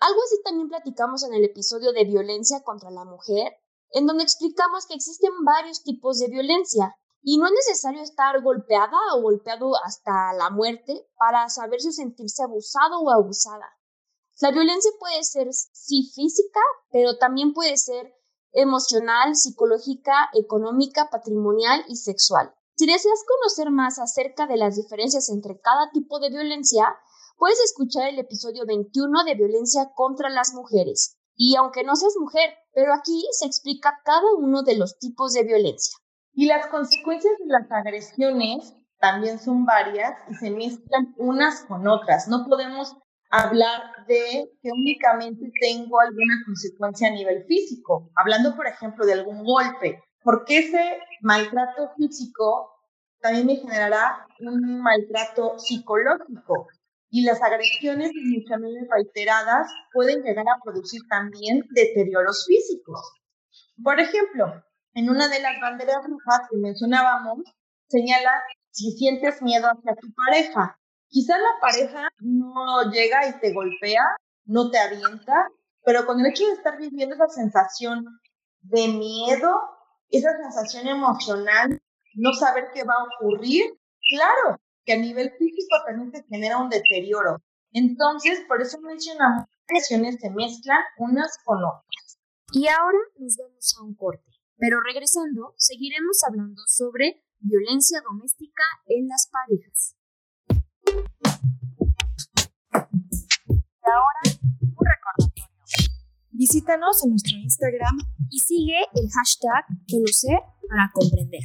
Algo 0.00 0.20
así 0.22 0.40
también 0.44 0.68
platicamos 0.68 1.24
en 1.24 1.34
el 1.34 1.44
episodio 1.44 1.92
de 1.92 2.04
violencia 2.04 2.62
contra 2.62 2.90
la 2.90 3.04
mujer, 3.04 3.52
en 3.90 4.06
donde 4.06 4.24
explicamos 4.24 4.86
que 4.86 4.94
existen 4.94 5.32
varios 5.44 5.82
tipos 5.82 6.18
de 6.18 6.28
violencia 6.28 6.94
y 7.22 7.38
no 7.38 7.46
es 7.46 7.52
necesario 7.52 8.02
estar 8.02 8.42
golpeada 8.42 8.96
o 9.14 9.22
golpeado 9.22 9.72
hasta 9.84 10.32
la 10.34 10.50
muerte 10.50 11.08
para 11.18 11.48
saber 11.48 11.80
si 11.80 11.92
sentirse 11.92 12.42
abusado 12.42 13.00
o 13.00 13.10
abusada. 13.10 13.66
La 14.40 14.52
violencia 14.52 14.90
puede 15.00 15.24
ser 15.24 15.48
sí 15.52 16.10
física, 16.14 16.60
pero 16.90 17.18
también 17.18 17.52
puede 17.52 17.76
ser 17.76 18.14
emocional, 18.52 19.34
psicológica, 19.34 20.30
económica, 20.32 21.10
patrimonial 21.10 21.84
y 21.88 21.96
sexual. 21.96 22.54
Si 22.76 22.86
deseas 22.86 23.24
conocer 23.26 23.72
más 23.72 23.98
acerca 23.98 24.46
de 24.46 24.56
las 24.56 24.76
diferencias 24.76 25.28
entre 25.30 25.60
cada 25.60 25.90
tipo 25.90 26.20
de 26.20 26.30
violencia, 26.30 26.86
puedes 27.36 27.58
escuchar 27.60 28.08
el 28.08 28.20
episodio 28.20 28.64
21 28.66 29.24
de 29.24 29.34
violencia 29.34 29.90
contra 29.94 30.30
las 30.30 30.54
mujeres. 30.54 31.18
Y 31.34 31.56
aunque 31.56 31.82
no 31.82 31.96
seas 31.96 32.14
mujer, 32.18 32.50
pero 32.72 32.94
aquí 32.94 33.26
se 33.32 33.46
explica 33.46 34.00
cada 34.04 34.34
uno 34.38 34.62
de 34.62 34.76
los 34.76 34.98
tipos 34.98 35.32
de 35.32 35.42
violencia. 35.42 35.98
Y 36.40 36.46
las 36.46 36.68
consecuencias 36.68 37.34
de 37.40 37.46
las 37.46 37.68
agresiones 37.68 38.72
también 39.00 39.40
son 39.40 39.64
varias 39.64 40.14
y 40.30 40.34
se 40.34 40.52
mezclan 40.52 41.12
unas 41.16 41.62
con 41.62 41.88
otras. 41.88 42.28
No 42.28 42.46
podemos 42.46 42.96
hablar 43.28 43.82
de 44.06 44.48
que 44.62 44.70
únicamente 44.70 45.50
tengo 45.60 45.98
alguna 45.98 46.34
consecuencia 46.46 47.08
a 47.08 47.10
nivel 47.10 47.44
físico, 47.46 48.12
hablando 48.14 48.54
por 48.54 48.68
ejemplo 48.68 49.04
de 49.04 49.14
algún 49.14 49.42
golpe, 49.42 50.00
porque 50.22 50.58
ese 50.58 51.00
maltrato 51.22 51.90
físico 51.96 52.70
también 53.20 53.46
me 53.46 53.56
generará 53.56 54.24
un 54.38 54.80
maltrato 54.80 55.58
psicológico 55.58 56.68
y 57.10 57.24
las 57.24 57.42
agresiones 57.42 58.12
emocionales 58.14 58.86
reiteradas 58.88 59.72
pueden 59.92 60.22
llegar 60.22 60.46
a 60.48 60.62
producir 60.62 61.00
también 61.10 61.64
deterioros 61.70 62.46
físicos. 62.46 63.12
Por 63.82 63.98
ejemplo, 63.98 64.62
en 64.94 65.10
una 65.10 65.28
de 65.28 65.40
las 65.40 65.60
banderas 65.60 66.04
rojas 66.04 66.48
que 66.50 66.56
mencionábamos, 66.56 67.38
señala 67.88 68.30
si 68.70 68.92
sientes 68.92 69.42
miedo 69.42 69.68
hacia 69.68 69.94
tu 69.96 70.12
pareja. 70.12 70.78
Quizá 71.08 71.38
la 71.38 71.60
pareja 71.60 72.08
no 72.20 72.90
llega 72.90 73.26
y 73.28 73.40
te 73.40 73.52
golpea, 73.52 74.02
no 74.44 74.70
te 74.70 74.78
avienta, 74.78 75.48
pero 75.84 76.04
con 76.06 76.20
el 76.20 76.26
hecho 76.26 76.46
de 76.46 76.52
estar 76.52 76.76
viviendo 76.78 77.14
esa 77.14 77.28
sensación 77.28 78.04
de 78.60 78.88
miedo, 78.88 79.60
esa 80.10 80.30
sensación 80.36 80.88
emocional, 80.88 81.80
no 82.14 82.32
saber 82.34 82.68
qué 82.74 82.84
va 82.84 82.94
a 82.94 83.04
ocurrir, 83.04 83.64
claro 84.10 84.60
que 84.84 84.94
a 84.94 84.98
nivel 84.98 85.30
físico 85.38 85.76
también 85.86 86.10
se 86.12 86.24
genera 86.28 86.58
un 86.58 86.68
deterioro. 86.68 87.38
Entonces, 87.72 88.42
por 88.48 88.60
eso 88.60 88.80
mencionamos 88.80 89.44
las 89.68 89.90
emociones 89.90 90.20
se 90.20 90.30
mezclan 90.30 90.82
unas 90.96 91.38
con 91.44 91.58
otras. 91.58 92.18
Y 92.52 92.66
ahora 92.68 92.98
nos 93.18 93.36
vamos 93.36 93.76
a 93.78 93.82
un 93.82 93.94
corte, 93.94 94.27
pero 94.58 94.80
regresando, 94.80 95.54
seguiremos 95.56 96.22
hablando 96.28 96.62
sobre 96.66 97.24
violencia 97.38 98.00
doméstica 98.02 98.64
en 98.86 99.08
las 99.08 99.30
parejas. 99.30 99.94
Y 103.48 103.90
ahora, 103.90 104.20
un 104.60 104.84
recordatorio. 104.84 105.44
Visítanos 106.32 107.04
en 107.04 107.10
nuestro 107.10 107.36
Instagram 107.38 107.98
y 108.30 108.38
sigue 108.40 108.78
el 108.94 109.08
hashtag 109.10 109.64
conocer 109.90 110.38
para 110.68 110.90
comprender. 110.92 111.42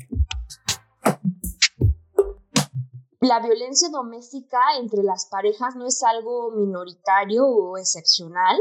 La 3.22 3.40
violencia 3.40 3.90
doméstica 3.90 4.60
entre 4.80 5.02
las 5.04 5.28
parejas 5.28 5.76
no 5.76 5.86
es 5.86 6.04
algo 6.04 6.52
minoritario 6.52 7.46
o 7.46 7.78
excepcional, 7.78 8.58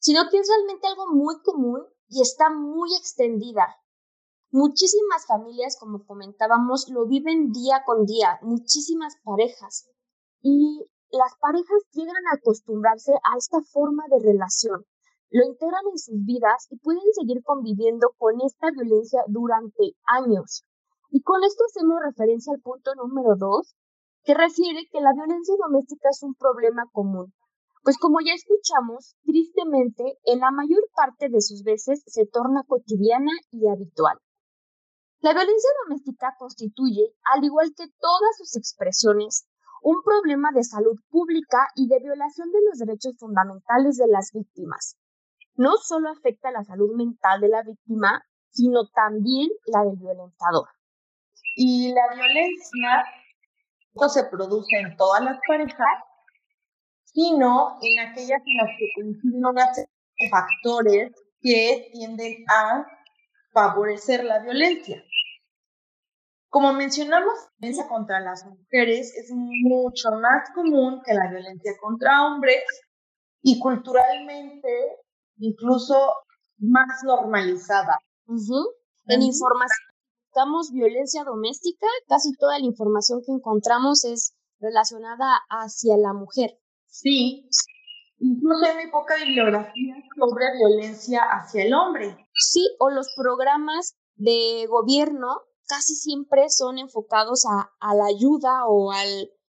sino 0.00 0.22
que 0.30 0.38
es 0.38 0.48
realmente 0.48 0.86
algo 0.86 1.12
muy 1.12 1.42
común 1.42 1.82
y 2.12 2.20
está 2.20 2.50
muy 2.50 2.94
extendida. 2.94 3.74
Muchísimas 4.50 5.26
familias, 5.26 5.78
como 5.80 6.04
comentábamos, 6.04 6.90
lo 6.90 7.06
viven 7.06 7.52
día 7.52 7.82
con 7.86 8.04
día, 8.04 8.38
muchísimas 8.42 9.16
parejas. 9.24 9.88
Y 10.42 10.86
las 11.10 11.32
parejas 11.40 11.82
llegan 11.92 12.26
a 12.30 12.36
acostumbrarse 12.36 13.12
a 13.12 13.38
esta 13.38 13.62
forma 13.62 14.04
de 14.10 14.18
relación, 14.30 14.84
lo 15.30 15.42
integran 15.46 15.86
en 15.90 15.98
sus 15.98 16.22
vidas 16.26 16.66
y 16.68 16.76
pueden 16.76 17.00
seguir 17.18 17.42
conviviendo 17.42 18.08
con 18.18 18.34
esta 18.44 18.70
violencia 18.70 19.24
durante 19.28 19.96
años. 20.04 20.66
Y 21.10 21.22
con 21.22 21.42
esto 21.44 21.64
hacemos 21.64 21.96
referencia 22.04 22.52
al 22.52 22.60
punto 22.60 22.94
número 22.94 23.36
dos, 23.36 23.74
que 24.22 24.34
refiere 24.34 24.86
que 24.92 25.00
la 25.00 25.14
violencia 25.14 25.54
doméstica 25.58 26.10
es 26.10 26.22
un 26.22 26.34
problema 26.34 26.84
común. 26.92 27.32
Pues 27.82 27.98
como 27.98 28.20
ya 28.20 28.32
escuchamos, 28.32 29.16
tristemente, 29.24 30.18
en 30.24 30.38
la 30.38 30.52
mayor 30.52 30.82
parte 30.94 31.28
de 31.28 31.40
sus 31.40 31.64
veces 31.64 32.02
se 32.06 32.26
torna 32.26 32.62
cotidiana 32.66 33.32
y 33.50 33.68
habitual. 33.68 34.18
La 35.20 35.32
violencia 35.32 35.70
doméstica 35.84 36.34
constituye, 36.38 37.14
al 37.24 37.44
igual 37.44 37.72
que 37.76 37.86
todas 37.98 38.36
sus 38.38 38.56
expresiones, 38.56 39.46
un 39.82 40.02
problema 40.02 40.50
de 40.54 40.62
salud 40.62 40.98
pública 41.10 41.66
y 41.74 41.88
de 41.88 41.98
violación 41.98 42.50
de 42.52 42.58
los 42.68 42.78
derechos 42.78 43.14
fundamentales 43.18 43.96
de 43.96 44.06
las 44.06 44.30
víctimas. 44.32 44.96
No 45.54 45.76
solo 45.76 46.10
afecta 46.10 46.52
la 46.52 46.62
salud 46.64 46.94
mental 46.96 47.40
de 47.40 47.48
la 47.48 47.62
víctima, 47.62 48.22
sino 48.50 48.86
también 48.94 49.48
la 49.66 49.84
del 49.84 49.96
violentador. 49.96 50.68
Y 51.56 51.92
la 51.92 52.14
violencia 52.14 53.04
no 53.94 54.08
se 54.08 54.24
produce 54.24 54.76
en 54.78 54.96
todas 54.96 55.22
las 55.22 55.38
parejas, 55.46 55.98
sino 57.12 57.78
en 57.82 58.08
aquellas 58.08 58.40
en 58.44 58.56
las 58.56 58.70
que 58.78 58.86
coinciden 58.94 59.44
una 59.44 59.66
factores 60.30 61.12
que 61.40 61.88
tienden 61.92 62.44
a 62.48 62.86
favorecer 63.52 64.24
la 64.24 64.38
violencia. 64.40 65.02
Como 66.48 66.72
mencionamos, 66.72 67.34
la 67.34 67.68
violencia 67.68 67.88
contra 67.88 68.20
las 68.20 68.44
mujeres 68.44 69.14
es 69.16 69.30
mucho 69.32 70.10
más 70.12 70.50
común 70.54 71.00
que 71.04 71.14
la 71.14 71.30
violencia 71.30 71.72
contra 71.80 72.26
hombres 72.26 72.62
y 73.42 73.58
culturalmente 73.58 74.98
incluso 75.38 76.14
más 76.58 77.02
normalizada. 77.04 77.98
En 79.06 79.22
información 79.22 79.92
buscamos 80.26 80.70
violencia 80.72 81.24
doméstica, 81.24 81.86
casi 82.06 82.32
toda 82.36 82.58
la 82.58 82.64
información 82.64 83.20
que 83.24 83.32
encontramos 83.32 84.04
es 84.04 84.34
relacionada 84.60 85.40
hacia 85.48 85.96
la 85.96 86.12
mujer. 86.12 86.61
Sí, 86.92 87.48
incluso 88.18 88.64
hay 88.66 88.74
muy 88.74 88.90
poca 88.90 89.16
bibliografía 89.16 89.96
sobre 90.16 90.44
violencia 90.58 91.22
hacia 91.22 91.64
el 91.64 91.74
hombre. 91.74 92.16
Sí, 92.34 92.76
o 92.78 92.90
los 92.90 93.08
programas 93.16 93.96
de 94.14 94.66
gobierno 94.68 95.40
casi 95.66 95.94
siempre 95.94 96.44
son 96.48 96.78
enfocados 96.78 97.44
a, 97.46 97.70
a 97.80 97.94
la 97.94 98.06
ayuda 98.06 98.66
o 98.66 98.92
a 98.92 98.98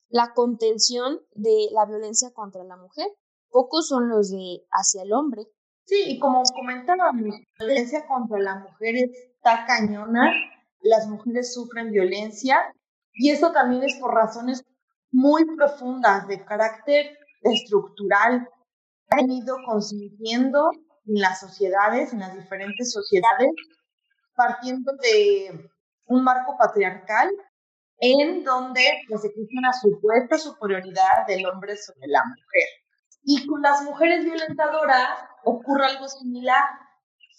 la 0.10 0.34
contención 0.34 1.20
de 1.34 1.68
la 1.72 1.86
violencia 1.86 2.32
contra 2.34 2.63
la 2.63 2.78
mujer. 2.78 3.08
Pocos 3.50 3.88
son 3.88 4.08
los 4.08 4.30
de 4.30 4.63
hacia 4.72 5.02
el 5.04 5.12
hombre. 5.12 5.48
Sí, 5.86 6.04
y 6.08 6.20
como 6.20 6.44
comentábamos, 6.54 7.36
la 7.58 7.66
violencia 7.66 8.06
contra 8.08 8.39
la 8.39 8.60
mujer 8.60 8.96
está 8.96 9.66
cañona 9.66 10.32
las 10.84 11.08
mujeres 11.08 11.54
sufren 11.54 11.92
violencia 11.92 12.58
y 13.13 13.30
eso 13.30 13.52
también 13.52 13.84
es 13.84 13.96
por 14.00 14.13
razones 14.13 14.66
muy 15.12 15.46
profundas 15.56 16.28
de 16.28 16.44
carácter 16.44 17.18
estructural. 17.42 18.48
Han 19.10 19.30
ido 19.30 19.58
consintiendo 19.66 20.72
en 21.06 21.22
las 21.22 21.40
sociedades, 21.40 22.14
en 22.14 22.20
las 22.20 22.36
diferentes 22.36 22.92
sociedades, 22.92 23.52
partiendo 24.36 24.94
de 25.02 25.70
un 26.06 26.24
marco 26.24 26.56
patriarcal 26.58 27.30
en 28.02 28.44
donde 28.44 28.82
pues, 29.08 29.24
existe 29.24 29.56
una 29.58 29.74
supuesta 29.74 30.38
superioridad 30.38 31.28
del 31.28 31.46
hombre 31.46 31.78
sobre 31.78 32.08
la 32.08 32.24
mujer. 32.26 32.70
Y 33.24 33.46
con 33.46 33.62
las 33.62 33.84
mujeres 33.84 34.26
violentadoras 34.26 35.10
ocurre 35.44 35.86
algo 35.86 36.08
similar. 36.08 36.64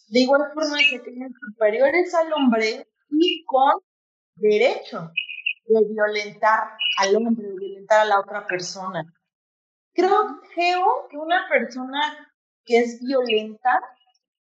De 0.08 0.20
igual 0.20 0.52
forma 0.54 0.78
se 0.78 1.02
creen 1.02 1.34
superiores 1.48 2.14
al 2.14 2.32
hombre 2.32 2.86
y 3.10 3.44
con 3.44 3.72
derecho 4.36 5.10
de 5.66 5.84
violentar 5.88 6.76
al 6.98 7.16
hombre, 7.16 7.48
de 7.48 7.56
violentar 7.56 8.00
a 8.00 8.04
la 8.04 8.20
otra 8.20 8.46
persona. 8.46 9.04
Creo, 9.94 10.40
que 11.10 11.16
una 11.16 11.46
persona 11.48 12.00
que 12.64 12.78
es 12.78 13.00
violenta, 13.00 13.70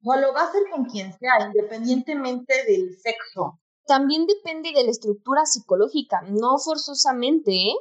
no 0.00 0.16
lo 0.16 0.32
va 0.32 0.42
a 0.42 0.48
hacer 0.48 0.62
con 0.70 0.86
quien 0.86 1.12
sea, 1.18 1.46
independientemente 1.46 2.64
del 2.64 2.96
sexo. 2.98 3.60
También 3.86 4.26
depende 4.26 4.72
de 4.72 4.84
la 4.84 4.90
estructura 4.90 5.46
psicológica, 5.46 6.22
no 6.28 6.58
forzosamente, 6.58 7.52
¿eh? 7.52 7.74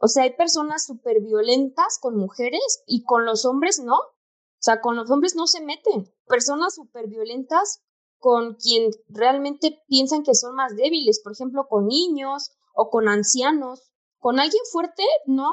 O 0.00 0.08
sea, 0.08 0.24
hay 0.24 0.34
personas 0.34 0.86
súper 0.86 1.20
violentas 1.20 1.98
con 2.00 2.16
mujeres 2.16 2.82
y 2.86 3.02
con 3.04 3.24
los 3.24 3.44
hombres 3.44 3.80
no. 3.80 3.96
O 3.96 4.60
sea, 4.60 4.80
con 4.80 4.96
los 4.96 5.10
hombres 5.10 5.34
no 5.36 5.46
se 5.46 5.60
meten. 5.60 6.12
Personas 6.26 6.74
súper 6.74 7.08
violentas 7.08 7.82
con 8.18 8.54
quien 8.54 8.90
realmente 9.08 9.82
piensan 9.88 10.22
que 10.22 10.34
son 10.34 10.54
más 10.54 10.76
débiles, 10.76 11.20
por 11.22 11.32
ejemplo, 11.32 11.66
con 11.68 11.86
niños 11.86 12.52
o 12.74 12.90
con 12.90 13.08
ancianos. 13.08 13.92
Con 14.18 14.40
alguien 14.40 14.62
fuerte, 14.70 15.04
no. 15.26 15.50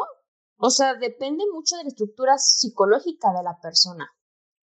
O 0.58 0.70
sea, 0.70 0.96
depende 0.96 1.44
mucho 1.54 1.76
de 1.78 1.84
la 1.84 1.90
estructura 1.90 2.38
psicológica 2.38 3.32
de 3.34 3.44
la 3.44 3.58
persona. 3.62 4.10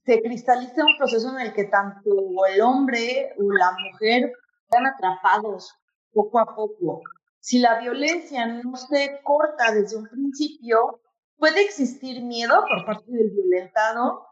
Se 0.05 0.21
cristaliza 0.23 0.85
un 0.85 0.97
proceso 0.99 1.31
en 1.31 1.47
el 1.47 1.53
que 1.53 1.65
tanto 1.65 2.11
el 2.47 2.61
hombre 2.61 3.35
o 3.39 3.53
la 3.53 3.73
mujer 3.73 4.33
están 4.65 4.87
atrapados 4.87 5.73
poco 6.13 6.39
a 6.39 6.55
poco. 6.55 7.03
Si 7.41 7.59
la 7.59 7.79
violencia 7.79 8.47
no 8.47 8.77
se 8.77 9.21
corta 9.23 9.73
desde 9.73 9.97
un 9.97 10.09
principio, 10.09 11.01
puede 11.37 11.63
existir 11.63 12.23
miedo 12.23 12.65
por 12.69 12.87
parte 12.87 13.11
del 13.11 13.31
violentado 13.31 14.27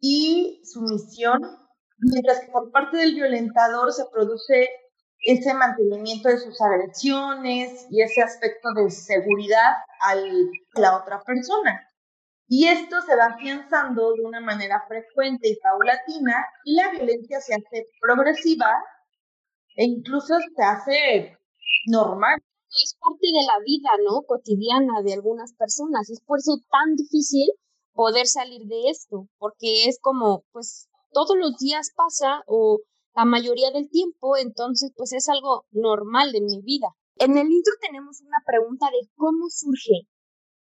y 0.00 0.60
sumisión 0.64 1.40
mientras 1.98 2.40
que 2.40 2.52
por 2.52 2.70
parte 2.70 2.98
del 2.98 3.14
violentador 3.14 3.92
se 3.92 4.04
produce 4.12 4.68
ese 5.24 5.54
mantenimiento 5.54 6.28
de 6.28 6.38
sus 6.38 6.60
agresiones 6.60 7.86
y 7.90 8.02
ese 8.02 8.22
aspecto 8.22 8.68
de 8.76 8.90
seguridad 8.90 9.72
a 10.00 10.14
la 10.80 10.98
otra 10.98 11.22
persona. 11.22 11.80
Y 12.46 12.68
esto 12.68 13.00
se 13.00 13.16
va 13.16 13.26
afianzando 13.26 14.12
de 14.12 14.22
una 14.22 14.40
manera 14.40 14.84
frecuente 14.86 15.48
y 15.48 15.58
paulatina 15.60 16.44
y 16.64 16.76
la 16.76 16.90
violencia 16.90 17.40
se 17.40 17.54
hace 17.54 17.86
progresiva 18.00 18.70
e 19.76 19.84
incluso 19.84 20.34
se 20.54 20.62
hace 20.62 21.38
normal. 21.86 22.38
Es 22.68 22.96
parte 23.00 23.26
de 23.26 23.46
la 23.46 23.64
vida, 23.64 23.90
¿no? 24.04 24.22
Cotidiana 24.22 25.02
de 25.02 25.14
algunas 25.14 25.54
personas. 25.54 26.10
Es 26.10 26.20
por 26.20 26.38
eso 26.38 26.58
tan 26.70 26.96
difícil 26.96 27.48
poder 27.92 28.26
salir 28.26 28.66
de 28.66 28.90
esto, 28.90 29.28
porque 29.38 29.86
es 29.86 29.98
como, 30.00 30.44
pues, 30.52 30.88
todos 31.12 31.36
los 31.38 31.56
días 31.58 31.90
pasa 31.96 32.42
o 32.46 32.80
la 33.14 33.24
mayoría 33.24 33.70
del 33.70 33.88
tiempo, 33.90 34.36
entonces 34.36 34.92
pues 34.96 35.12
es 35.12 35.28
algo 35.28 35.66
normal 35.70 36.34
en 36.34 36.46
mi 36.46 36.62
vida. 36.62 36.88
En 37.16 37.38
el 37.38 37.50
intro 37.50 37.72
tenemos 37.80 38.20
una 38.20 38.42
pregunta 38.44 38.86
de 38.90 39.08
cómo 39.14 39.48
surge. 39.48 40.08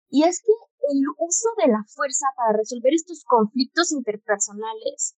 Y 0.08 0.24
es 0.24 0.40
que 0.40 0.52
el 0.88 1.04
uso 1.18 1.48
de 1.58 1.68
la 1.68 1.84
fuerza 1.84 2.26
para 2.36 2.56
resolver 2.56 2.94
estos 2.94 3.24
conflictos 3.24 3.92
interpersonales 3.92 5.14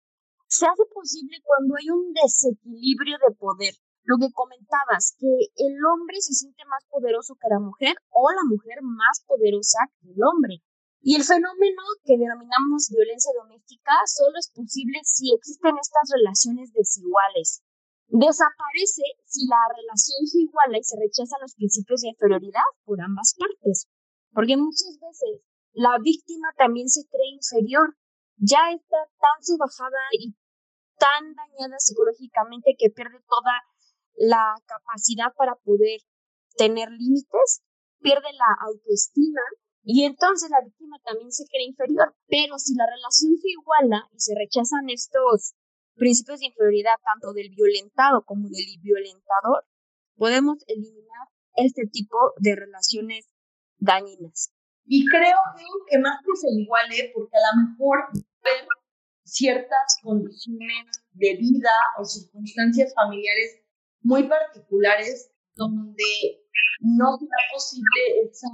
se 0.49 0.67
hace 0.67 0.83
posible 0.93 1.39
cuando 1.45 1.77
hay 1.79 1.91
un 1.91 2.13
desequilibrio 2.13 3.17
de 3.23 3.35
poder. 3.37 3.75
Lo 4.03 4.17
que 4.19 4.33
comentabas, 4.35 5.15
que 5.19 5.31
el 5.55 5.77
hombre 5.87 6.19
se 6.19 6.35
siente 6.35 6.65
más 6.67 6.83
poderoso 6.91 7.37
que 7.39 7.47
la 7.49 7.61
mujer 7.61 7.95
o 8.11 8.27
la 8.33 8.43
mujer 8.49 8.83
más 8.83 9.23
poderosa 9.27 9.79
que 10.01 10.11
el 10.11 10.19
hombre. 10.27 10.59
Y 11.03 11.17
el 11.17 11.25
fenómeno 11.25 11.81
que 12.05 12.19
denominamos 12.21 12.93
violencia 12.93 13.33
doméstica 13.33 13.93
solo 14.05 14.37
es 14.37 14.53
posible 14.53 15.01
si 15.05 15.33
existen 15.33 15.73
estas 15.81 16.13
relaciones 16.13 16.73
desiguales. 16.73 17.65
Desaparece 18.09 19.03
si 19.25 19.49
la 19.49 19.65
relación 19.73 20.21
se 20.29 20.45
iguala 20.45 20.77
y 20.77 20.85
se 20.85 21.01
rechazan 21.01 21.41
los 21.41 21.55
principios 21.55 22.03
de 22.03 22.13
inferioridad 22.13 22.69
por 22.85 23.01
ambas 23.01 23.33
partes. 23.39 23.89
Porque 24.33 24.59
muchas 24.61 24.99
veces 25.01 25.41
la 25.73 25.97
víctima 26.03 26.53
también 26.59 26.89
se 26.89 27.09
cree 27.09 27.33
inferior. 27.33 27.97
Ya 28.37 28.69
está 28.69 29.01
tan 29.17 29.39
subajada 29.41 30.05
y 30.21 30.37
tan 30.99 31.33
dañada 31.33 31.79
psicológicamente 31.79 32.77
que 32.77 32.91
pierde 32.91 33.25
toda 33.25 33.57
la 34.17 34.53
capacidad 34.67 35.33
para 35.37 35.57
poder 35.65 36.01
tener 36.57 36.91
límites, 36.91 37.63
pierde 38.01 38.29
la 38.37 38.69
autoestima 38.69 39.41
y 39.83 40.05
entonces 40.05 40.51
la 40.51 40.61
víctima 40.65 40.99
también 41.05 41.33
se 41.33 41.47
cree 41.47 41.65
inferior. 41.65 42.15
Pero 42.29 42.59
si 42.59 42.75
la 42.75 42.87
relación 42.87 43.37
se 43.37 43.49
iguala 43.49 44.09
y 44.13 44.21
se 44.21 44.35
rechazan 44.37 44.89
estos 44.91 45.55
principios 45.95 46.41
de 46.41 46.47
inferioridad 46.47 46.95
tanto 47.05 47.33
del 47.33 47.51
violentado 47.51 48.25
como 48.25 48.49
del 48.49 48.79
violentador, 48.81 49.65
podemos 50.17 50.59
eliminar 50.67 51.29
este 51.55 51.87
tipo 51.87 52.17
de 52.39 52.57
relaciones 52.57 53.27
dañinas. 53.79 54.53
Y 54.85 55.07
creo 55.07 55.39
que 55.89 55.99
más 55.99 56.19
que 56.25 56.37
se 56.37 56.49
iguale, 56.51 57.13
porque 57.15 57.37
a 57.37 57.57
lo 57.57 57.69
mejor 57.69 57.99
ver 58.43 58.67
ciertas 59.25 59.97
condiciones 60.03 61.05
de 61.13 61.37
vida 61.37 61.71
o 61.99 62.05
circunstancias 62.05 62.93
familiares 62.95 63.61
muy 64.03 64.25
particulares 64.25 65.31
donde 65.55 66.05
no 66.81 67.17
será 67.19 67.37
posible 67.53 68.01
esa 68.25 68.49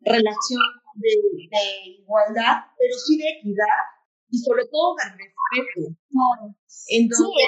relación 0.00 0.60
de, 0.94 1.10
igualdad, 1.98 2.70
pero 2.78 2.94
sí 2.94 3.18
de 3.18 3.28
equidad 3.38 3.80
y 4.30 4.38
sobre 4.38 4.66
todo 4.66 4.94
de 4.96 5.04
respeto, 5.10 5.96
en 6.88 7.08
donde 7.08 7.42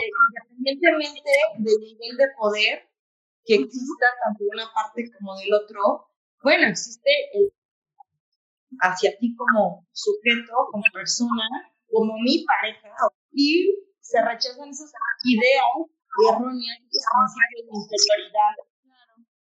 independientemente 0.58 1.30
del 1.58 1.80
nivel 1.80 2.16
de 2.16 2.26
poder 2.38 2.88
que 3.44 3.54
exista 3.54 4.06
tanto 4.24 4.44
de 4.44 4.50
una 4.52 4.72
parte 4.72 5.10
como 5.18 5.36
del 5.36 5.54
otro, 5.54 6.10
bueno, 6.42 6.68
existe 6.68 7.10
el 7.34 7.52
hacia 8.80 9.16
ti 9.18 9.34
como 9.36 9.86
sujeto, 9.92 10.52
como 10.70 10.84
persona, 10.92 11.72
como 11.90 12.18
mi 12.18 12.44
pareja, 12.44 12.88
y 13.32 13.74
se 14.00 14.20
rechazan 14.22 14.68
esas 14.68 14.92
ideas 15.24 15.64
erróneas, 16.28 16.78
esos 16.90 17.12
principios 17.34 17.66
de 17.66 17.72
inferioridad 17.72 18.54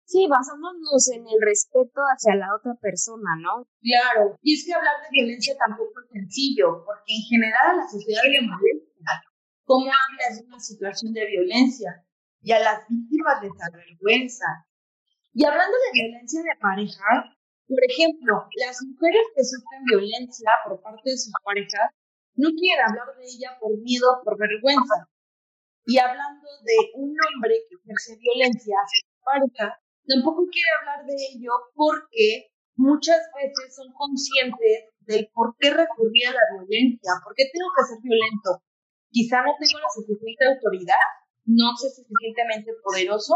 Sí, 0.06 0.28
basándonos 0.30 1.02
en 1.10 1.26
el 1.26 1.40
respeto 1.42 1.98
hacia 2.06 2.38
la 2.38 2.54
otra 2.54 2.78
persona, 2.78 3.34
¿no? 3.42 3.66
Claro, 3.82 4.38
y 4.40 4.54
es 4.54 4.64
que 4.64 4.72
hablar 4.72 5.02
de 5.02 5.10
violencia 5.10 5.58
tampoco 5.58 5.98
es 5.98 6.10
sencillo, 6.14 6.86
porque 6.86 7.10
en 7.10 7.26
general 7.26 7.74
a 7.74 7.76
la 7.82 7.88
sociedad 7.90 8.22
le 8.22 8.46
molesta 8.46 9.12
cómo 9.66 9.90
hablas 9.90 10.38
de 10.38 10.46
una 10.46 10.60
situación 10.60 11.12
de 11.12 11.26
violencia 11.26 12.06
y 12.40 12.52
a 12.52 12.60
las 12.60 12.86
víctimas 12.86 13.42
les 13.42 13.58
avergüenza. 13.58 14.46
Y 15.34 15.44
hablando 15.44 15.74
de 15.74 15.90
violencia 15.98 16.40
de 16.40 16.54
pareja, 16.62 17.34
por 17.66 17.82
ejemplo, 17.82 18.46
las 18.62 18.78
mujeres 18.86 19.26
que 19.34 19.42
sufren 19.42 19.82
violencia 19.90 20.50
por 20.64 20.80
parte 20.86 21.10
de 21.10 21.18
sus 21.18 21.34
parejas 21.42 21.90
no 22.38 22.54
quieren 22.54 22.78
hablar 22.86 23.10
de 23.18 23.26
ella 23.26 23.58
por 23.58 23.74
miedo, 23.82 24.22
por 24.22 24.38
vergüenza. 24.38 25.10
Y 25.84 25.98
hablando 25.98 26.46
de 26.62 26.76
un 26.94 27.10
hombre 27.10 27.58
que 27.66 27.74
ejerce 27.74 28.14
violencia 28.22 28.74
hacia 28.78 29.02
su 29.02 29.18
pareja, 29.26 29.80
tampoco 30.06 30.46
quiere 30.50 30.70
hablar 30.80 31.06
de 31.06 31.14
ello 31.14 31.52
porque 31.74 32.50
muchas 32.76 33.20
veces 33.34 33.74
son 33.74 33.92
conscientes 33.92 34.94
del 35.00 35.28
por 35.32 35.56
qué 35.58 35.70
recurrir 35.70 36.28
a 36.28 36.38
la 36.38 36.46
violencia, 36.58 37.12
por 37.22 37.34
qué 37.34 37.44
tengo 37.52 37.68
que 37.74 37.86
ser 37.86 37.98
violento. 38.02 38.62
Quizá 39.10 39.42
no 39.42 39.54
tengo 39.58 39.78
la 39.80 39.90
suficiente 39.90 40.44
autoridad, 40.46 41.06
no 41.46 41.72
soy 41.76 41.90
suficientemente 41.90 42.72
poderoso. 42.82 43.34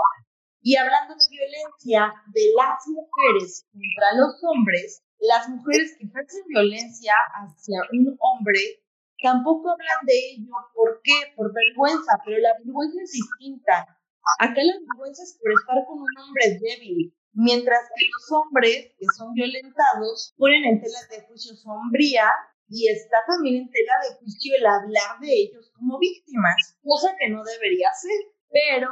Y 0.62 0.76
hablando 0.76 1.14
de 1.14 1.24
violencia 1.30 2.12
de 2.34 2.52
las 2.52 2.84
mujeres 2.84 3.64
contra 3.72 4.12
los 4.20 4.36
hombres, 4.44 5.02
las 5.20 5.48
mujeres 5.48 5.96
que 5.96 6.04
ejercen 6.04 6.44
violencia 6.48 7.14
hacia 7.32 7.80
un 7.92 8.16
hombre 8.20 8.84
tampoco 9.22 9.70
hablan 9.70 10.04
de 10.04 10.18
ello. 10.36 10.52
¿Por 10.74 11.00
qué? 11.02 11.32
Por 11.36 11.52
vergüenza, 11.52 12.12
pero 12.24 12.38
la 12.38 12.52
vergüenza 12.58 13.00
es 13.02 13.12
distinta. 13.12 13.99
Acá 14.38 14.62
la 14.62 14.78
vergüenza 14.78 15.22
es 15.22 15.38
por 15.40 15.52
estar 15.52 15.78
con 15.86 15.98
un 15.98 16.14
hombre 16.18 16.58
débil, 16.60 17.14
mientras 17.32 17.88
que 17.94 18.04
los 18.04 18.26
hombres 18.32 18.94
que 18.98 19.06
son 19.16 19.32
violentados 19.34 20.34
ponen 20.36 20.64
en 20.64 20.80
tela 20.80 21.00
de 21.10 21.26
juicio 21.26 21.54
sombría 21.56 22.26
y 22.68 22.88
está 22.88 23.18
también 23.26 23.62
en 23.62 23.70
tela 23.70 23.94
de 24.02 24.16
juicio 24.18 24.54
el 24.56 24.66
hablar 24.66 25.18
de 25.20 25.32
ellos 25.32 25.70
como 25.74 25.98
víctimas, 25.98 26.78
cosa 26.82 27.14
que 27.18 27.28
no 27.28 27.42
debería 27.42 27.90
ser, 27.92 28.32
pero 28.48 28.88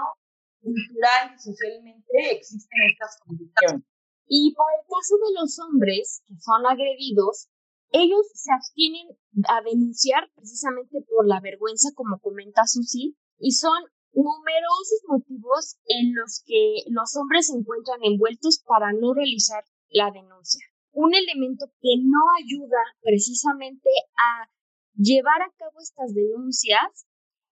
cultural 0.61 1.35
y 1.35 1.39
socialmente 1.39 2.15
existen 2.33 2.83
estas 2.93 3.19
condiciones. 3.25 3.87
Y 4.27 4.55
para 4.55 4.77
el 4.77 4.85
caso 4.85 5.17
de 5.17 5.41
los 5.41 5.59
hombres 5.61 6.23
que 6.27 6.35
son 6.41 6.67
agredidos, 6.67 7.49
ellos 7.91 8.27
se 8.35 8.53
abstienen 8.53 9.09
a 9.49 9.63
denunciar 9.63 10.29
precisamente 10.35 11.01
por 11.09 11.27
la 11.27 11.41
vergüenza, 11.41 11.89
como 11.95 12.19
comenta 12.21 12.67
Susi, 12.67 13.17
y 13.39 13.53
son 13.53 13.81
numerosos 14.19 15.01
motivos 15.07 15.79
en 15.87 16.15
los 16.15 16.43
que 16.45 16.83
los 16.91 17.15
hombres 17.15 17.47
se 17.47 17.57
encuentran 17.57 18.01
envueltos 18.03 18.63
para 18.67 18.93
no 18.93 19.15
realizar 19.15 19.63
la 19.91 20.11
denuncia. 20.11 20.65
Un 20.91 21.15
elemento 21.15 21.67
que 21.81 21.95
no 22.03 22.19
ayuda 22.43 22.83
precisamente 23.01 23.89
a 24.19 24.51
llevar 24.95 25.43
a 25.43 25.55
cabo 25.57 25.79
estas 25.81 26.13
denuncias 26.15 27.07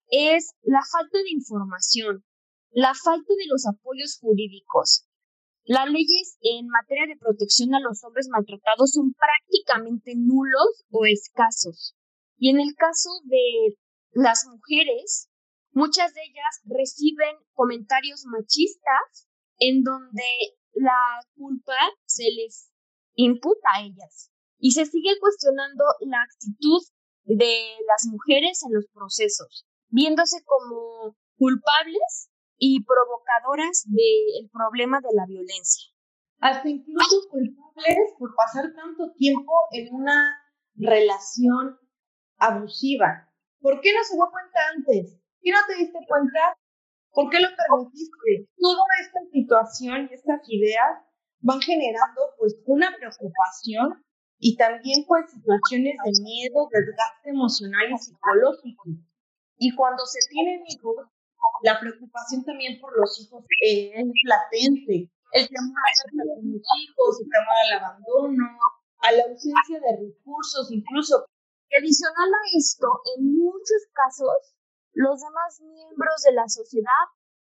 es 0.09 0.55
la 0.63 0.81
falta 0.91 1.19
de 1.19 1.31
información, 1.31 2.25
la 2.71 2.95
falta 2.95 3.33
de 3.39 3.47
los 3.47 3.67
apoyos 3.67 4.19
jurídicos. 4.21 5.07
Las 5.63 5.89
leyes 5.89 6.37
en 6.41 6.67
materia 6.67 7.07
de 7.07 7.19
protección 7.19 7.75
a 7.75 7.81
los 7.81 8.03
hombres 8.03 8.29
maltratados 8.29 8.91
son 8.91 9.15
prácticamente 9.15 10.15
nulos 10.17 10.85
o 10.91 11.07
escasos. 11.07 11.95
Y 12.39 12.51
en 12.51 12.59
el 12.59 12.75
caso 12.75 13.11
de 13.25 13.77
las 14.13 14.47
mujeres, 14.47 15.29
Muchas 15.77 16.15
de 16.15 16.23
ellas 16.23 16.63
reciben 16.65 17.37
comentarios 17.53 18.25
machistas 18.25 19.29
en 19.59 19.83
donde 19.83 20.25
la 20.73 21.21
culpa 21.37 21.77
se 22.07 22.25
les 22.35 22.73
imputa 23.15 23.69
a 23.75 23.83
ellas 23.83 24.33
y 24.59 24.71
se 24.71 24.87
sigue 24.87 25.21
cuestionando 25.21 25.85
la 26.01 26.23
actitud 26.23 26.81
de 27.25 27.77
las 27.87 28.07
mujeres 28.11 28.63
en 28.65 28.73
los 28.73 28.87
procesos, 28.87 29.67
viéndose 29.89 30.43
como 30.47 31.15
culpables 31.37 32.31
y 32.57 32.83
provocadoras 32.83 33.85
del 33.85 34.49
problema 34.51 35.03
de 35.03 35.13
la 35.13 35.27
violencia. 35.27 35.93
Hasta 36.41 36.71
incluso 36.71 37.29
culpables 37.29 38.15
por 38.19 38.35
pasar 38.35 38.73
tanto 38.75 39.13
tiempo 39.19 39.53
en 39.73 39.95
una 39.95 40.39
relación 40.75 41.79
abusiva. 42.39 43.31
¿Por 43.61 43.83
qué 43.83 43.93
no 43.93 44.03
se 44.05 44.15
dio 44.15 44.25
cuenta 44.31 44.59
antes? 44.75 45.21
Qué 45.47 45.53
no 45.53 45.63
te 45.69 45.79
diste 45.79 45.99
cuenta? 46.09 46.59
¿Por 47.15 47.31
qué 47.31 47.39
lo 47.39 47.47
permitiste? 47.55 48.51
Toda 48.59 48.83
esta 48.99 49.21
situación 49.31 50.09
y 50.11 50.15
estas 50.15 50.43
ideas 50.51 51.07
van 51.39 51.61
generando 51.61 52.35
pues 52.37 52.59
una 52.67 52.91
preocupación 52.99 54.03
y 54.41 54.57
también 54.57 55.07
pues 55.07 55.31
situaciones 55.31 55.95
de 56.03 56.13
miedo, 56.21 56.67
desgaste 56.69 57.31
emocional 57.31 57.87
y 57.95 57.97
psicológico. 57.97 58.91
Y 59.57 59.73
cuando 59.77 60.05
se 60.05 60.19
tienen 60.29 60.67
hijos, 60.67 61.07
la 61.63 61.79
preocupación 61.79 62.45
también 62.45 62.81
por 62.81 62.99
los 62.99 63.15
hijos 63.23 63.45
es 63.63 64.05
latente. 64.27 65.15
El 65.31 65.47
temor 65.47 65.79
a 65.79 66.25
los 66.27 66.43
hijos, 66.43 67.21
el 67.23 67.31
temor 67.31 67.57
al 67.65 67.79
abandono, 67.79 68.59
a 68.99 69.13
la 69.13 69.23
ausencia 69.31 69.79
de 69.79 70.11
recursos, 70.11 70.73
incluso. 70.73 71.25
Adicional 71.71 72.31
a 72.35 72.43
esto, 72.59 72.89
en 73.17 73.37
muchos 73.37 73.83
casos, 73.93 74.56
los 74.97 75.21
demás 75.21 75.61
miembros 75.61 76.25
de 76.25 76.33
la 76.33 76.49
sociedad 76.49 77.05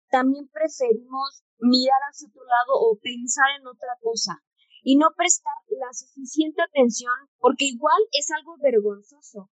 también 0.09 0.49
preferimos 0.49 1.45
mirar 1.61 2.01
hacia 2.09 2.29
otro 2.29 2.45
lado 2.45 2.73
o 2.81 2.97
pensar 2.97 3.53
en 3.61 3.67
otra 3.67 3.93
cosa 4.01 4.41
y 4.81 4.97
no 4.97 5.13
prestar 5.15 5.53
la 5.69 5.93
suficiente 5.93 6.63
atención 6.63 7.13
porque 7.37 7.67
igual 7.67 8.01
es 8.13 8.31
algo 8.33 8.57
vergonzoso. 8.57 9.51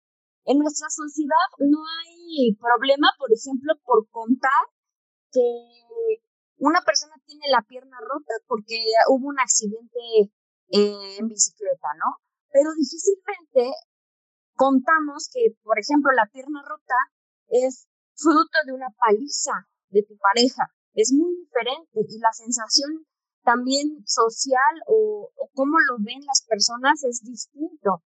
En 0.46 0.58
nuestra 0.58 0.90
sociedad 0.90 1.48
no 1.60 1.78
hay 2.02 2.56
problema, 2.58 3.14
por 3.20 3.30
ejemplo, 3.30 3.78
por 3.86 4.10
contar 4.10 4.64
que 5.30 6.24
una 6.58 6.82
persona 6.82 7.14
tiene 7.28 7.46
la 7.52 7.62
pierna 7.62 8.00
rota 8.02 8.34
porque 8.48 8.90
hubo 9.10 9.28
un 9.28 9.40
accidente 9.40 10.34
eh, 10.74 11.18
en 11.20 11.28
bicicleta, 11.28 11.90
¿no? 12.02 12.26
Pero 12.50 12.74
difícilmente 12.74 13.70
contamos 14.56 15.30
que, 15.32 15.54
por 15.62 15.78
ejemplo, 15.78 16.10
la 16.16 16.26
pierna 16.34 16.64
rota 16.66 16.98
es 17.48 17.88
fruto 18.16 18.58
de 18.66 18.74
una 18.74 18.90
paliza 18.98 19.68
de 19.90 20.04
tu 20.04 20.18
pareja. 20.18 20.72
Es 20.94 21.14
muy 21.14 21.36
diferente 21.36 22.02
y 22.08 22.20
la 22.20 22.34
sensación 22.34 23.06
también 23.44 24.04
social 24.06 24.76
o, 24.88 25.32
o 25.36 25.50
cómo 25.54 25.78
lo 25.90 25.98
ven 26.00 26.26
las 26.26 26.44
personas 26.48 27.04
es 27.04 27.22
distinto 27.24 28.04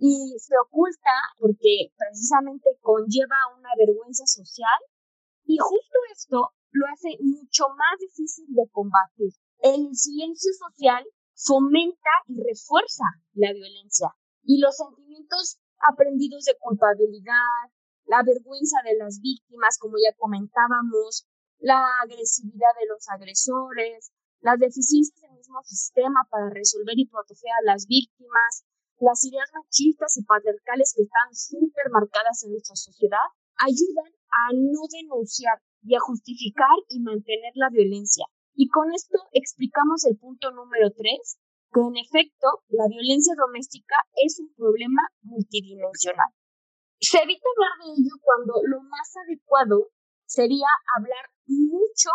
y 0.00 0.34
se 0.38 0.54
oculta 0.56 1.12
porque 1.38 1.92
precisamente 1.96 2.70
conlleva 2.80 3.36
una 3.58 3.68
vergüenza 3.76 4.24
social 4.26 4.80
y 5.44 5.58
justo 5.58 5.98
esto 6.12 6.54
lo 6.72 6.86
hace 6.86 7.18
mucho 7.20 7.68
más 7.68 7.98
difícil 8.00 8.46
de 8.48 8.68
combatir. 8.70 9.32
El 9.58 9.94
silencio 9.94 10.52
social 10.56 11.04
fomenta 11.34 12.10
y 12.28 12.40
refuerza 12.42 13.04
la 13.34 13.52
violencia 13.52 14.08
y 14.42 14.58
los 14.58 14.76
sentimientos 14.76 15.60
aprendidos 15.80 16.44
de 16.44 16.56
culpabilidad, 16.58 17.68
la 18.10 18.26
vergüenza 18.26 18.82
de 18.82 18.98
las 18.98 19.22
víctimas, 19.22 19.78
como 19.78 19.94
ya 19.94 20.10
comentábamos, 20.18 21.30
la 21.62 21.78
agresividad 22.02 22.74
de 22.82 22.90
los 22.90 23.06
agresores, 23.06 24.10
las 24.42 24.58
deficiencias 24.58 25.14
del 25.22 25.38
mismo 25.38 25.62
sistema 25.62 26.26
para 26.28 26.50
resolver 26.50 26.98
y 26.98 27.06
proteger 27.06 27.54
a 27.62 27.66
las 27.70 27.86
víctimas, 27.86 28.66
las 28.98 29.22
ideas 29.22 29.46
machistas 29.54 30.18
y 30.18 30.24
patriarcales 30.26 30.90
que 30.90 31.06
están 31.06 31.30
súper 31.30 31.86
marcadas 31.94 32.42
en 32.42 32.50
nuestra 32.50 32.74
sociedad 32.74 33.30
ayudan 33.62 34.10
a 34.34 34.58
no 34.58 34.82
denunciar 34.90 35.62
y 35.86 35.94
a 35.94 36.02
justificar 36.02 36.74
y 36.88 36.98
mantener 36.98 37.54
la 37.54 37.70
violencia. 37.70 38.26
Y 38.58 38.66
con 38.74 38.90
esto 38.92 39.22
explicamos 39.30 40.04
el 40.04 40.18
punto 40.18 40.50
número 40.50 40.90
tres, 40.90 41.38
que 41.72 41.80
en 41.80 41.94
efecto 41.94 42.66
la 42.74 42.90
violencia 42.90 43.38
doméstica 43.38 44.02
es 44.18 44.40
un 44.40 44.50
problema 44.58 45.06
multidimensional. 45.22 46.34
Se 47.00 47.16
evita 47.16 47.48
hablar 47.48 47.74
de 47.80 47.92
ello 47.96 48.14
cuando 48.20 48.60
lo 48.68 48.82
más 48.82 49.08
adecuado 49.24 49.88
sería 50.26 50.68
hablar 50.96 51.24
mucho 51.46 52.10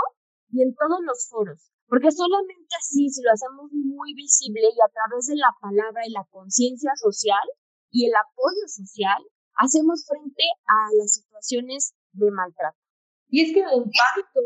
y 0.51 0.61
en 0.61 0.75
todos 0.75 1.01
los 1.01 1.27
foros, 1.27 1.71
porque 1.87 2.11
solamente 2.11 2.69
así, 2.77 3.09
si 3.09 3.21
lo 3.23 3.31
hacemos 3.33 3.71
muy 3.73 4.13
visible 4.13 4.61
y 4.61 4.79
a 4.79 4.93
través 4.93 5.25
de 5.25 5.35
la 5.35 5.49
palabra 5.59 6.05
y 6.05 6.11
la 6.11 6.25
conciencia 6.29 6.91
social 7.01 7.43
y 7.89 8.05
el 8.05 8.13
apoyo 8.15 8.65
social, 8.67 9.25
hacemos 9.57 10.05
frente 10.05 10.43
a 10.67 10.77
las 11.01 11.13
situaciones 11.13 11.95
de 12.13 12.29
maltrato. 12.29 12.77
Y 13.27 13.41
es 13.41 13.53
que 13.53 13.61
el 13.61 13.89
impacto 13.89 14.39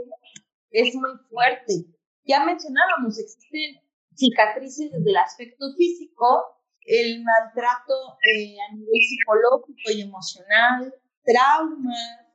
es 0.72 0.96
muy 0.96 1.12
fuerte. 1.30 1.86
Ya 2.24 2.46
mencionábamos, 2.46 3.20
existen 3.20 3.84
cicatrices 4.16 4.92
desde 4.92 5.10
el 5.10 5.18
aspecto 5.18 5.66
físico, 5.76 6.46
el 6.86 7.24
maltrato 7.24 8.18
eh, 8.24 8.56
a 8.60 8.74
nivel 8.74 9.02
psicológico 9.02 9.92
y 9.92 10.02
emocional, 10.02 10.94
traumas, 11.24 12.26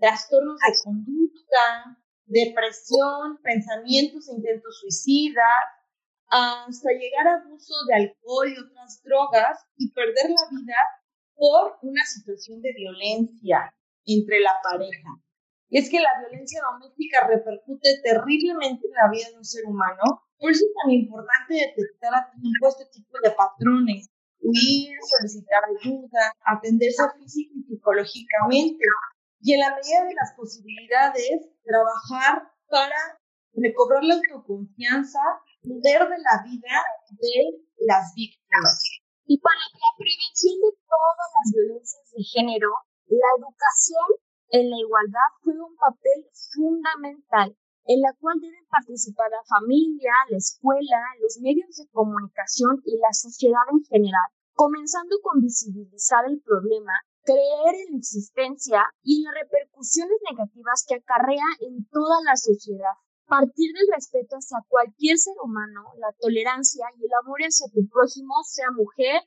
trastornos 0.00 0.58
de 0.58 0.82
conducta, 0.82 1.98
depresión, 2.26 3.38
pensamientos 3.42 4.28
e 4.28 4.34
intentos 4.34 4.80
suicidas, 4.80 5.64
hasta 6.30 6.90
llegar 6.92 7.26
a 7.26 7.42
abuso 7.42 7.74
de 7.88 7.94
alcohol 7.94 8.48
y 8.48 8.58
otras 8.58 9.02
drogas 9.02 9.66
y 9.76 9.90
perder 9.92 10.30
la 10.30 10.46
vida 10.50 10.78
por 11.34 11.78
una 11.82 12.04
situación 12.04 12.62
de 12.62 12.72
violencia 12.72 13.74
entre 14.06 14.40
la 14.40 14.54
pareja. 14.62 15.08
Y 15.68 15.78
es 15.78 15.90
que 15.90 16.00
la 16.00 16.10
violencia 16.20 16.60
doméstica 16.70 17.26
repercute 17.26 18.00
terriblemente 18.02 18.86
en 18.86 18.94
la 18.94 19.10
vida 19.10 19.30
de 19.30 19.38
un 19.38 19.44
ser 19.44 19.64
humano, 19.66 20.02
por 20.40 20.50
eso 20.50 20.64
es 20.64 20.72
tan 20.82 20.90
importante 20.90 21.52
detectar 21.54 22.14
a 22.14 22.30
tiempo 22.32 22.68
este 22.68 22.86
tipo 22.86 23.12
de 23.22 23.30
patrones, 23.30 24.08
huir, 24.40 24.96
solicitar 25.04 25.62
ayuda, 25.68 26.32
atenderse 26.48 27.02
física 27.18 27.52
y 27.54 27.62
psicológicamente, 27.68 28.84
y 29.42 29.54
en 29.54 29.60
la 29.60 29.76
medida 29.76 30.04
de 30.04 30.14
las 30.14 30.32
posibilidades, 30.36 31.48
trabajar 31.62 32.48
para 32.68 33.20
recobrar 33.52 34.02
la 34.02 34.14
autoconfianza, 34.14 35.20
poder 35.60 36.08
de 36.08 36.18
la 36.24 36.40
vida 36.44 36.76
de 37.20 37.60
las 37.84 38.12
víctimas. 38.14 38.80
Y 39.26 39.38
para 39.38 39.60
la 39.60 39.92
prevención 39.96 40.56
de 40.56 40.72
todas 40.88 41.28
las 41.36 41.46
violencias 41.52 42.04
de 42.16 42.22
género, 42.24 42.70
la 43.06 43.28
educación 43.36 44.08
en 44.50 44.70
la 44.70 44.76
igualdad 44.76 45.28
juega 45.42 45.64
un 45.64 45.76
papel 45.76 46.26
fundamental 46.52 47.56
en 47.84 48.00
la 48.00 48.12
cual 48.20 48.40
deben 48.40 48.66
participar 48.70 49.30
la 49.30 49.44
familia, 49.48 50.12
la 50.28 50.36
escuela, 50.36 51.00
los 51.20 51.38
medios 51.40 51.76
de 51.76 51.88
comunicación 51.92 52.82
y 52.84 52.98
la 52.98 53.12
sociedad 53.12 53.66
en 53.72 53.84
general, 53.84 54.30
comenzando 54.54 55.16
con 55.22 55.40
visibilizar 55.40 56.24
el 56.26 56.40
problema 56.40 56.92
creer 57.24 57.74
en 57.86 57.92
la 57.92 57.98
existencia 57.98 58.82
y 59.02 59.18
en 59.18 59.24
las 59.24 59.34
repercusiones 59.42 60.16
negativas 60.30 60.84
que 60.86 60.96
acarrea 60.96 61.48
en 61.60 61.86
toda 61.88 62.20
la 62.24 62.36
sociedad. 62.36 62.96
Partir 63.26 63.72
del 63.72 63.86
respeto 63.94 64.36
hacia 64.36 64.58
cualquier 64.66 65.16
ser 65.16 65.34
humano, 65.42 65.94
la 65.98 66.12
tolerancia 66.18 66.86
y 66.98 67.04
el 67.04 67.14
amor 67.22 67.40
hacia 67.40 67.70
tu 67.70 67.86
prójimo, 67.88 68.34
sea 68.42 68.70
mujer, 68.74 69.22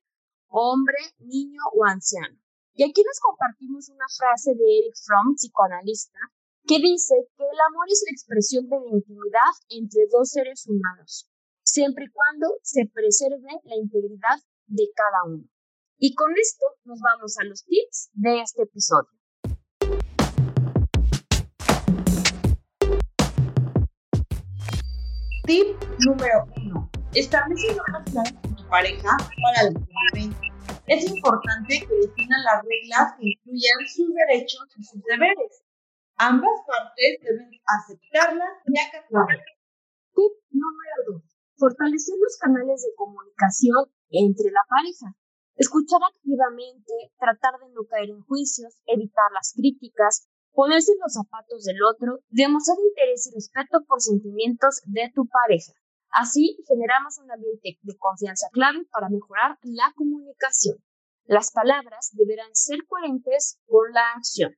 hombre, 0.49 0.99
niño 1.19 1.61
o 1.73 1.85
anciano. 1.85 2.35
Y 2.73 2.83
aquí 2.83 3.01
les 3.01 3.19
compartimos 3.21 3.87
una 3.89 4.07
frase 4.17 4.55
de 4.55 4.65
Eric 4.79 4.95
Fromm, 5.05 5.35
psicoanalista, 5.35 6.19
que 6.65 6.79
dice 6.79 7.15
que 7.35 7.43
el 7.43 7.59
amor 7.69 7.87
es 7.89 8.03
la 8.05 8.11
expresión 8.11 8.69
de 8.69 8.79
la 8.79 8.95
intimidad 8.95 9.53
entre 9.69 10.07
dos 10.11 10.29
seres 10.29 10.65
humanos, 10.67 11.29
siempre 11.61 12.05
y 12.05 12.11
cuando 12.11 12.47
se 12.61 12.85
preserve 12.85 13.59
la 13.63 13.75
integridad 13.75 14.39
de 14.67 14.89
cada 14.95 15.23
uno. 15.27 15.43
Y 15.97 16.15
con 16.15 16.31
esto 16.41 16.65
nos 16.85 16.99
vamos 17.01 17.37
a 17.37 17.43
los 17.43 17.65
tips 17.65 18.11
de 18.13 18.41
este 18.41 18.63
episodio. 18.63 19.09
Tip 25.45 25.75
número 26.05 26.45
uno. 26.55 26.89
Establece 27.13 27.75
normas 27.75 28.09
claras 28.09 28.33
con 28.41 28.55
tu 28.55 28.67
pareja 28.69 29.17
para 29.43 29.69
la 29.69 29.73
convivencia. 29.73 30.53
Es 30.87 31.09
importante 31.09 31.79
que 31.79 31.95
definan 32.07 32.43
las 32.43 32.63
reglas 32.63 33.13
que 33.19 33.27
incluyan 33.29 33.87
sus 33.93 34.07
derechos 34.13 34.65
y 34.77 34.83
sus 34.83 35.03
deberes. 35.03 35.63
Ambas 36.17 36.61
partes 36.67 37.19
deben 37.21 37.49
aceptarlas 37.65 38.53
y 38.65 38.79
acatarlas. 38.79 39.45
Tip 40.13 40.33
número 40.51 40.95
dos. 41.07 41.23
Fortalecer 41.57 42.15
los 42.21 42.37
canales 42.37 42.81
de 42.83 42.95
comunicación 42.95 43.89
entre 44.09 44.51
la 44.51 44.61
pareja. 44.69 45.17
Escuchar 45.55 46.01
activamente, 46.05 46.93
tratar 47.17 47.59
de 47.59 47.73
no 47.73 47.85
caer 47.89 48.09
en 48.09 48.21
juicios, 48.21 48.73
evitar 48.85 49.31
las 49.33 49.53
críticas, 49.55 50.27
ponerse 50.51 50.93
en 50.93 50.99
los 51.01 51.13
zapatos 51.13 51.63
del 51.63 51.81
otro, 51.83 52.19
demostrar 52.29 52.77
interés 52.77 53.27
y 53.27 53.35
respeto 53.35 53.83
por 53.87 54.01
sentimientos 54.01 54.81
de 54.85 55.11
tu 55.13 55.27
pareja. 55.27 55.73
Así 56.09 56.57
generamos 56.67 57.17
un 57.17 57.31
ambiente 57.31 57.79
de 57.81 57.97
confianza 57.97 58.47
clave 58.51 58.85
para 58.91 59.09
mejorar 59.09 59.57
la 59.63 59.91
comunicación. 59.95 60.77
Las 61.25 61.51
palabras 61.51 62.11
deberán 62.13 62.53
ser 62.53 62.85
coherentes 62.87 63.59
con 63.65 63.91
la 63.93 64.11
acción. 64.15 64.55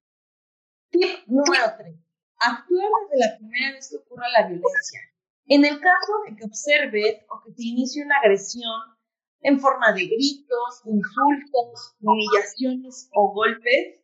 Tip 0.92 1.28
número 1.28 1.64
3. 1.78 1.96
Actúa 2.40 2.90
desde 3.10 3.26
la 3.26 3.38
primera 3.38 3.74
vez 3.74 3.90
que 3.90 3.98
ocurra 3.98 4.28
la 4.30 4.48
violencia. 4.48 5.02
En 5.48 5.64
el 5.66 5.80
caso 5.80 6.14
de 6.28 6.36
que 6.36 6.46
observes 6.46 7.26
o 7.30 7.44
que 7.44 7.54
se 7.54 7.64
inicie 7.68 8.04
una 8.04 8.18
agresión, 8.18 8.96
en 9.42 9.60
forma 9.60 9.94
de 9.94 10.08
gritos, 10.08 10.82
insultos, 10.86 11.96
humillaciones 12.02 13.10
o 13.14 13.32
golpes, 13.32 14.02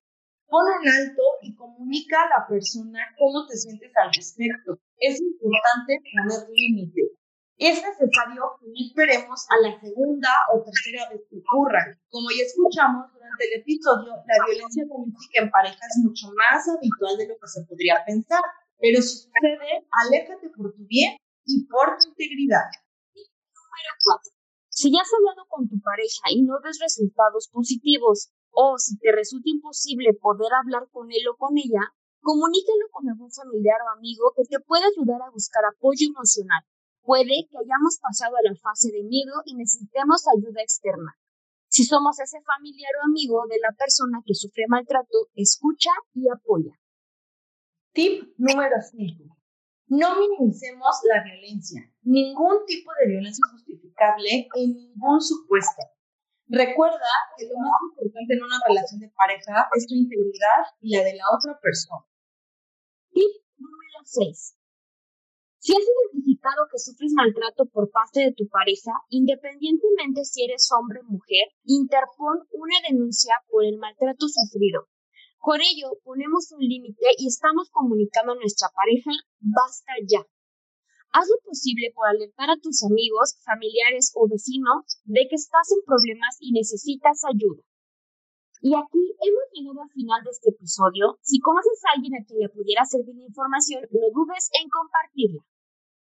pon 0.47 0.61
un 0.61 0.87
alto 0.87 1.23
y 1.41 1.55
comunica 1.55 2.21
a 2.21 2.39
la 2.39 2.47
persona 2.47 2.99
cómo 3.17 3.47
te 3.47 3.57
sientes 3.57 3.91
al 3.95 4.13
respecto. 4.13 4.77
Es 4.97 5.19
importante 5.19 5.97
poner 6.13 6.49
límites. 6.49 7.17
Es 7.61 7.77
necesario 7.77 8.57
que 8.57 8.73
no 8.73 8.73
esperemos 8.73 9.45
a 9.53 9.61
la 9.61 9.77
segunda 9.77 10.33
o 10.49 10.65
tercera 10.65 11.05
vez 11.13 11.21
que 11.29 11.37
ocurra. 11.45 11.93
Como 12.09 12.33
ya 12.33 12.41
escuchamos 12.41 13.13
durante 13.13 13.43
el 13.45 13.61
episodio, 13.61 14.17
la 14.17 14.37
violencia 14.49 14.81
doméstica 14.89 15.45
en 15.45 15.51
pareja 15.53 15.77
es 15.77 16.01
mucho 16.01 16.33
más 16.33 16.65
habitual 16.65 17.21
de 17.21 17.29
lo 17.29 17.37
que 17.37 17.45
se 17.45 17.61
podría 17.69 18.01
pensar. 18.01 18.41
Pero 18.81 18.97
si 19.05 19.29
sucede, 19.29 19.85
aléjate 19.93 20.49
por 20.57 20.73
tu 20.73 20.89
bien 20.89 21.13
y 21.45 21.69
por 21.69 22.01
tu 22.01 22.09
integridad. 22.09 22.65
Número 23.13 23.93
4. 24.09 24.33
Si 24.73 24.89
ya 24.89 25.05
has 25.05 25.13
hablado 25.13 25.45
con 25.45 25.69
tu 25.69 25.77
pareja 25.85 26.33
y 26.33 26.41
no 26.41 26.57
ves 26.65 26.81
resultados 26.81 27.45
positivos, 27.53 28.33
o 28.49 28.81
si 28.81 28.97
te 28.97 29.13
resulta 29.13 29.53
imposible 29.53 30.17
poder 30.17 30.49
hablar 30.57 30.89
con 30.89 31.13
él 31.13 31.29
o 31.29 31.37
con 31.37 31.53
ella, 31.61 31.93
comunícalo 32.25 32.89
con 32.89 33.05
algún 33.05 33.29
familiar 33.29 33.85
o 33.85 33.93
amigo 33.93 34.33
que 34.33 34.49
te 34.49 34.57
pueda 34.65 34.89
ayudar 34.89 35.21
a 35.21 35.29
buscar 35.29 35.61
apoyo 35.69 36.09
emocional. 36.09 36.65
Puede 37.03 37.47
que 37.49 37.57
hayamos 37.57 37.99
pasado 38.01 38.35
a 38.37 38.43
la 38.43 38.55
fase 38.55 38.91
de 38.91 39.03
miedo 39.03 39.41
y 39.45 39.55
necesitemos 39.55 40.23
ayuda 40.27 40.61
externa. 40.61 41.17
Si 41.67 41.83
somos 41.83 42.19
ese 42.19 42.41
familiar 42.41 42.91
o 42.99 43.05
amigo 43.05 43.43
de 43.49 43.57
la 43.59 43.73
persona 43.75 44.21
que 44.25 44.35
sufre 44.35 44.65
maltrato, 44.67 45.29
escucha 45.35 45.91
y 46.13 46.29
apoya. 46.29 46.77
Tip 47.93 48.35
número 48.37 48.75
5. 48.79 49.23
No 49.87 50.19
minimicemos 50.19 50.95
la 51.03 51.23
violencia. 51.23 51.81
Ningún 52.03 52.65
tipo 52.65 52.91
de 52.99 53.07
violencia 53.09 53.43
justificable 53.51 54.47
en 54.55 54.73
ningún 54.73 55.21
supuesto. 55.21 55.81
Recuerda 56.47 57.11
que 57.37 57.47
lo 57.47 57.57
más 57.57 57.79
importante 57.89 58.33
en 58.33 58.43
una 58.43 58.59
relación 58.67 58.99
de 58.99 59.09
pareja 59.09 59.69
es 59.73 59.87
tu 59.87 59.95
integridad 59.95 60.63
y 60.81 60.95
la 60.95 61.03
de 61.03 61.15
la 61.15 61.23
otra 61.31 61.59
persona. 61.59 62.05
Tip 63.11 63.31
número 63.57 63.99
6. 64.03 64.57
Si 65.61 65.73
has 65.77 65.85
identificado 65.85 66.65
que 66.71 66.79
sufres 66.79 67.13
maltrato 67.13 67.69
por 67.69 67.91
parte 67.91 68.21
de 68.21 68.33
tu 68.33 68.49
pareja, 68.49 68.97
independientemente 69.09 70.25
si 70.25 70.41
eres 70.43 70.67
hombre 70.73 71.01
o 71.01 71.11
mujer, 71.11 71.53
interpon 71.65 72.49
una 72.49 72.77
denuncia 72.89 73.35
por 73.47 73.63
el 73.63 73.77
maltrato 73.77 74.25
sufrido. 74.25 74.89
Por 75.37 75.61
ello, 75.61 76.01
ponemos 76.03 76.51
un 76.51 76.65
límite 76.65 77.13
y 77.15 77.27
estamos 77.27 77.69
comunicando 77.69 78.33
a 78.33 78.41
nuestra 78.41 78.69
pareja, 78.73 79.11
basta 79.37 79.93
ya. 80.01 80.25
Haz 81.13 81.29
lo 81.29 81.37
posible 81.45 81.93
por 81.93 82.07
alertar 82.09 82.49
a 82.49 82.57
tus 82.57 82.81
amigos, 82.81 83.37
familiares 83.45 84.13
o 84.15 84.27
vecinos 84.27 84.97
de 85.05 85.27
que 85.29 85.35
estás 85.35 85.69
en 85.77 85.85
problemas 85.85 86.37
y 86.39 86.53
necesitas 86.53 87.21
ayuda. 87.29 87.61
Y 88.61 88.73
aquí 88.73 89.03
hemos 89.21 89.45
llegado 89.53 89.81
al 89.85 89.93
final 89.93 90.23
de 90.23 90.31
este 90.31 90.49
episodio. 90.49 91.19
Si 91.21 91.37
conoces 91.37 91.85
a 91.85 91.97
alguien 91.97 92.17
a 92.17 92.25
quien 92.25 92.39
le 92.39 92.49
pudiera 92.49 92.83
servir 92.85 93.13
la 93.13 93.29
información, 93.29 93.85
no 93.93 94.09
dudes 94.09 94.49
en 94.57 94.69
compartirla. 94.69 95.45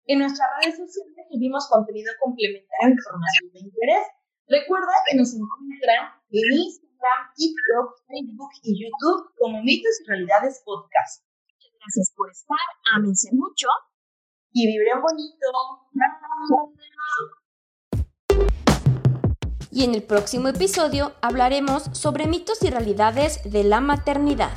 En 0.08 0.20
nuestras 0.20 0.48
redes 0.62 0.78
sociales 0.78 1.26
subimos 1.30 1.68
contenido 1.68 2.10
complementario 2.18 2.88
e 2.88 2.96
información 2.96 3.52
de 3.52 3.58
interés. 3.60 4.06
Recuerda 4.48 4.94
que 5.06 5.16
nos 5.18 5.34
encuentran 5.34 6.16
en 6.30 6.44
Instagram, 6.50 7.20
TikTok, 7.36 7.86
Facebook 8.08 8.50
y 8.62 8.84
YouTube 8.84 9.30
como 9.38 9.62
Mitos 9.62 10.00
y 10.00 10.08
Realidades 10.08 10.62
Podcast. 10.64 11.24
Muchas 11.44 11.72
gracias 11.78 12.12
por 12.16 12.30
estar, 12.30 12.56
ámense 12.96 13.28
mucho 13.34 13.68
y 14.52 14.66
vibren 14.66 15.02
bonito. 15.02 15.46
Y 19.70 19.84
en 19.84 19.94
el 19.94 20.02
próximo 20.02 20.48
episodio 20.48 21.12
hablaremos 21.20 21.82
sobre 21.92 22.26
mitos 22.26 22.62
y 22.62 22.70
realidades 22.70 23.42
de 23.44 23.62
la 23.62 23.82
maternidad. 23.82 24.56